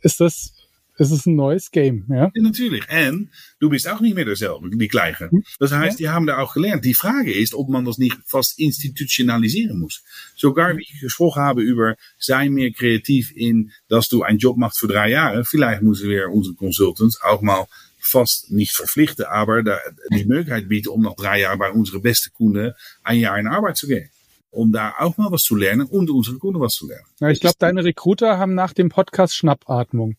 [0.00, 0.54] ist das
[1.00, 2.30] es ist ein neues Game, ja?
[2.34, 2.84] ja natürlich.
[2.88, 5.30] En du bist auch nicht mehr derselbe, die Gleiche.
[5.58, 6.84] Das heißt, die haben da auch gelernt.
[6.84, 10.02] Die Frage ist, ob man das nicht fast institutionalisieren muss.
[10.36, 14.78] Sogar wie ich gesprochen habe über, sei mehr kreativ in, dass du einen Job machst
[14.78, 15.44] für drei Jahre.
[15.46, 17.66] Vielleicht müssen wir unsere Consultants auch mal
[17.98, 22.72] fast nicht verpflichten, aber die Möglichkeit bieten, um noch drei Jahre bei unsere beste Kunden
[23.02, 24.10] ein Jahr in Arbeit zu gehen.
[24.50, 27.06] Um da auch mal was zu lernen und unsere Kunden was zu lernen.
[27.20, 30.16] Ja, ich glaube, deine Recruiter haben nach dem Podcast Schnappatmung.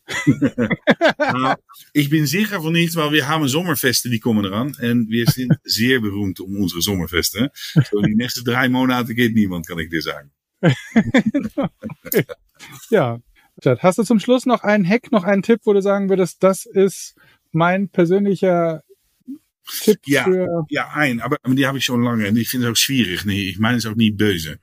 [1.17, 1.55] nou,
[1.93, 4.75] ich bin sicher von nicht, weil wir haben Sommerfesten, die kommen dran.
[4.81, 7.49] Und wir sind sehr berühmt um unsere Sommerfesten.
[7.91, 10.31] So die nächsten drei Monate geht niemand, kann ich dir sagen.
[12.89, 13.19] ja.
[13.63, 16.65] Hast du zum Schluss noch einen Hack, noch einen Tipp, wo du sagen würdest, das
[16.65, 17.15] ist
[17.51, 18.83] mein persönlicher
[19.81, 20.65] Tipp ja, für...
[20.69, 23.25] Ja, ein, aber die habe ich schon lange und ich finde es auch schwierig.
[23.25, 24.59] Nee, ich meine es auch nicht böse.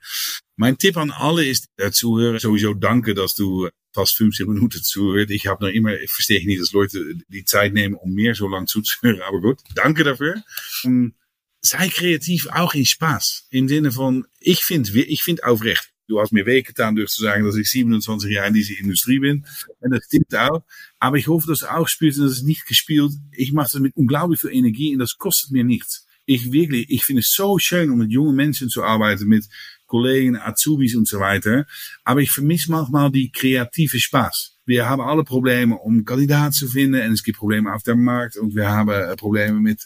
[0.55, 5.31] Mein Tipp an alle ist, der Zuhörer, sowieso danke, dass du fast 50 Minuten zuhört.
[5.31, 8.47] Ich habe noch immer, ich verstehe nicht, dass Leute die Zeit nehmen, um mehr so
[8.47, 10.43] lang zuzuhören, aber gut, danke dafür.
[10.83, 11.13] Um,
[11.61, 13.47] sei kreativ auch in Spaß.
[13.49, 15.88] Im Sinne von, ich finde, ich finde aufrecht.
[16.09, 19.45] Du hast mir wehgetan durch zu sagen, dass ich 27 Jahre in dieser Industrie bin.
[19.79, 20.63] Und das stimmt auch.
[20.97, 23.11] Aber ich hoffe, dass auch spielst und das ist nicht gespielt.
[23.31, 26.07] Ich mache das mit unglaublich viel Energie und das kostet mir nichts.
[26.25, 29.47] Ich wirklich, ich finde es so schön, um mit jungen Menschen zu arbeiten, mit
[29.85, 31.67] Kollegen, Azubis und so weiter.
[32.03, 34.57] Aber ich vermisse manchmal die kreative Spaß.
[34.65, 38.35] Wir haben alle Probleme, um Kandidaten zu finden und es gibt Probleme auf dem Markt
[38.35, 39.83] und wir haben Probleme mit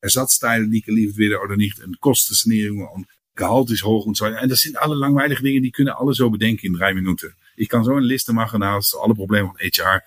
[0.00, 4.40] Ersatzteilen, die geliefert werden oder nicht und Kostensanierungen und Gehalt is hoog so weiter.
[4.40, 7.34] En dat zijn alle langweilige dingen, die kunnen alle zo bedenken in drei Minuten.
[7.56, 10.02] Ich kann so eine Liste hast du alle Probleme von HR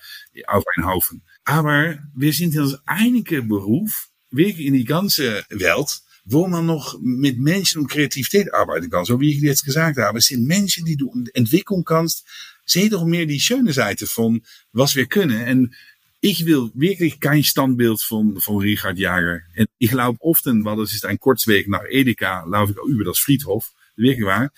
[0.45, 1.23] auf einen Haufen.
[1.43, 7.39] Aber wir sind in einige Beruf, wirklich in die ganze Welt, wo man noch mit
[7.39, 9.05] Menschen und Kreativität arbeiten kann.
[9.05, 10.17] So wie ich jetzt gesagt habe.
[10.17, 12.25] Es sind Menschen, die du entwickeln kannst.
[12.65, 14.41] Seh doch mehr die schöne Seite von
[14.73, 15.39] was wir können.
[15.39, 15.73] En
[16.21, 19.41] ich will wirklich kein Standbild von, von Richard Jager.
[19.57, 23.19] Und ich laufe oft, weil das ist ein Kurzweg nach Edeka, laufe ich über das
[23.19, 23.71] Friedhof.
[23.95, 24.51] Wirklich waar.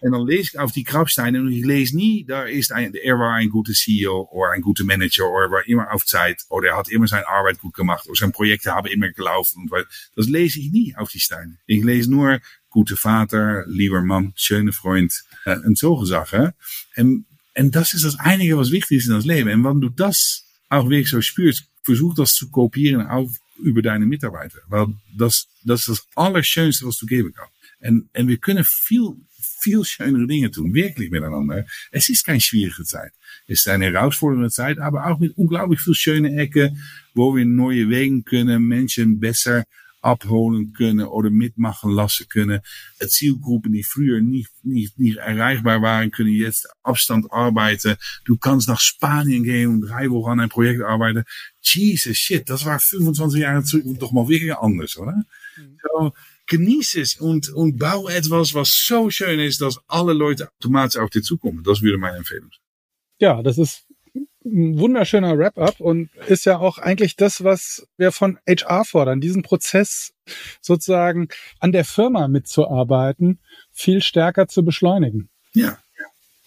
[0.00, 3.18] En dan lees ik auf die Grabsteine und ich lese nie, da ist ein, er
[3.18, 6.76] war ein guter CEO oder ein guter Manager er war immer auf Zeit oder er
[6.76, 9.68] hat immer seine Arbeit gut gemacht oder seine Projekte haben immer gelaufen.
[10.14, 11.58] Das lese ich nie auf die Steine.
[11.66, 12.40] Ich lese nur
[12.70, 16.52] gute Vater, lieber Mann, schöne Freund äh, und solche Sachen.
[16.96, 19.50] Und, und das ist das Einige, was wichtig ist in das Leben.
[19.50, 24.06] Und wenn du das auch wirklich so spürst, versuch das zu kopieren auf, über deine
[24.06, 24.60] Mitarbeiter.
[24.68, 27.52] Weil das, das ist das Allerschönste, was du geben kannst.
[27.80, 29.14] En, en wir können viel,
[29.60, 31.64] viel schönere Dinge tun, wirklich miteinander.
[31.90, 33.12] Es ist keine schwierige Zeit.
[33.46, 36.82] Es ist eine herausfordernde Zeit, aber auch mit unglaublich viel schöne Ecken,
[37.14, 39.64] wo wir neue Wegen können, Menschen besser
[40.00, 42.60] abholen können oder mitmachen lassen können.
[43.06, 47.96] Zielgruppen, die früher nicht, nicht, nicht erreichbar waren, können jetzt Abstand arbeiten.
[48.24, 51.24] Du kannst nach Spanien gehen und drei Wochen an ein Projekt arbeiten.
[51.60, 55.14] Jesus shit, das war 25 Jahre zurück doch mal wirklich anders, oder?
[55.56, 55.78] Mhm.
[55.82, 56.12] So,
[56.46, 61.10] genieß es und, und bau etwas, was so schön ist, dass alle Leute automatisch auf
[61.10, 61.62] dir zukommen.
[61.64, 62.60] Das würde meine Empfehlung sein.
[63.20, 63.87] Ja, das ist
[64.52, 69.42] ein wunderschöner Wrap-up und ist ja auch eigentlich das, was wir von HR fordern, diesen
[69.42, 70.12] Prozess
[70.60, 71.28] sozusagen
[71.60, 73.40] an der Firma mitzuarbeiten,
[73.72, 75.28] viel stärker zu beschleunigen.
[75.54, 75.78] Ja.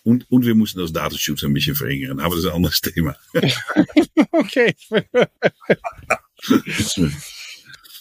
[0.04, 3.16] Und, und wir müssen das Datenschutz ein bisschen verringern, aber das ist ein anderes Thema.
[4.32, 4.74] okay.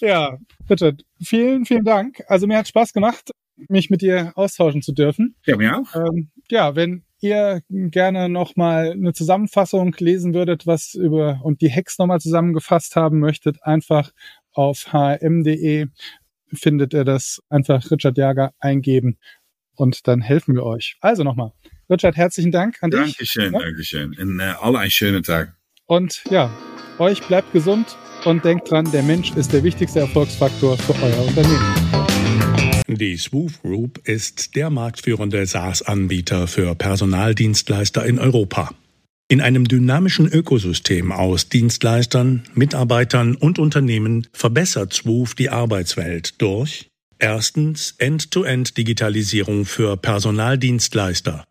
[0.01, 0.96] ja, bitte.
[1.22, 2.22] Vielen, vielen Dank.
[2.26, 3.32] Also mir hat Spaß gemacht,
[3.68, 5.36] mich mit dir austauschen zu dürfen.
[5.46, 5.94] Ja, mir auch.
[5.94, 11.98] Ähm, ja, wenn ihr gerne nochmal eine Zusammenfassung lesen würdet, was über und die Hacks
[11.98, 14.11] nochmal zusammengefasst haben möchtet, einfach
[14.52, 15.86] auf hm.de
[16.52, 17.40] findet ihr das.
[17.48, 19.18] Einfach Richard Jager eingeben
[19.74, 20.96] und dann helfen wir euch.
[21.00, 21.52] Also nochmal,
[21.88, 23.00] Richard, herzlichen Dank an dich.
[23.00, 23.58] Dankeschön, ja?
[23.61, 24.16] Dankeschön.
[24.18, 25.56] Und äh, alle einen schönen Tag.
[25.86, 26.50] Und ja,
[26.98, 31.99] euch bleibt gesund und denkt dran, der Mensch ist der wichtigste Erfolgsfaktor für euer Unternehmen.
[32.97, 38.74] Die Swoof Group ist der marktführende SaaS-Anbieter für Personaldienstleister in Europa.
[39.28, 46.88] In einem dynamischen Ökosystem aus Dienstleistern, Mitarbeitern und Unternehmen verbessert Swoof die Arbeitswelt durch
[47.20, 51.45] erstens End-to-End-Digitalisierung für Personaldienstleister,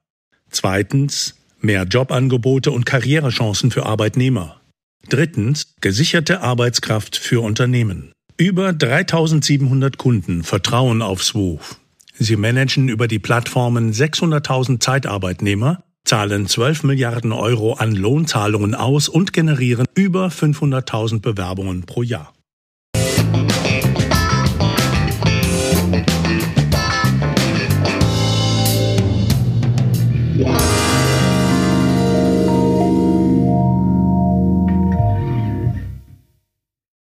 [0.49, 4.59] zweitens mehr Jobangebote und Karrierechancen für Arbeitnehmer,
[5.07, 8.11] drittens gesicherte Arbeitskraft für Unternehmen.
[8.39, 11.77] Über 3700 Kunden vertrauen auf Swoof.
[12.17, 19.33] Sie managen über die Plattformen 600.000 Zeitarbeitnehmer, zahlen 12 Milliarden Euro an Lohnzahlungen aus und
[19.33, 22.33] generieren über 500.000 Bewerbungen pro Jahr.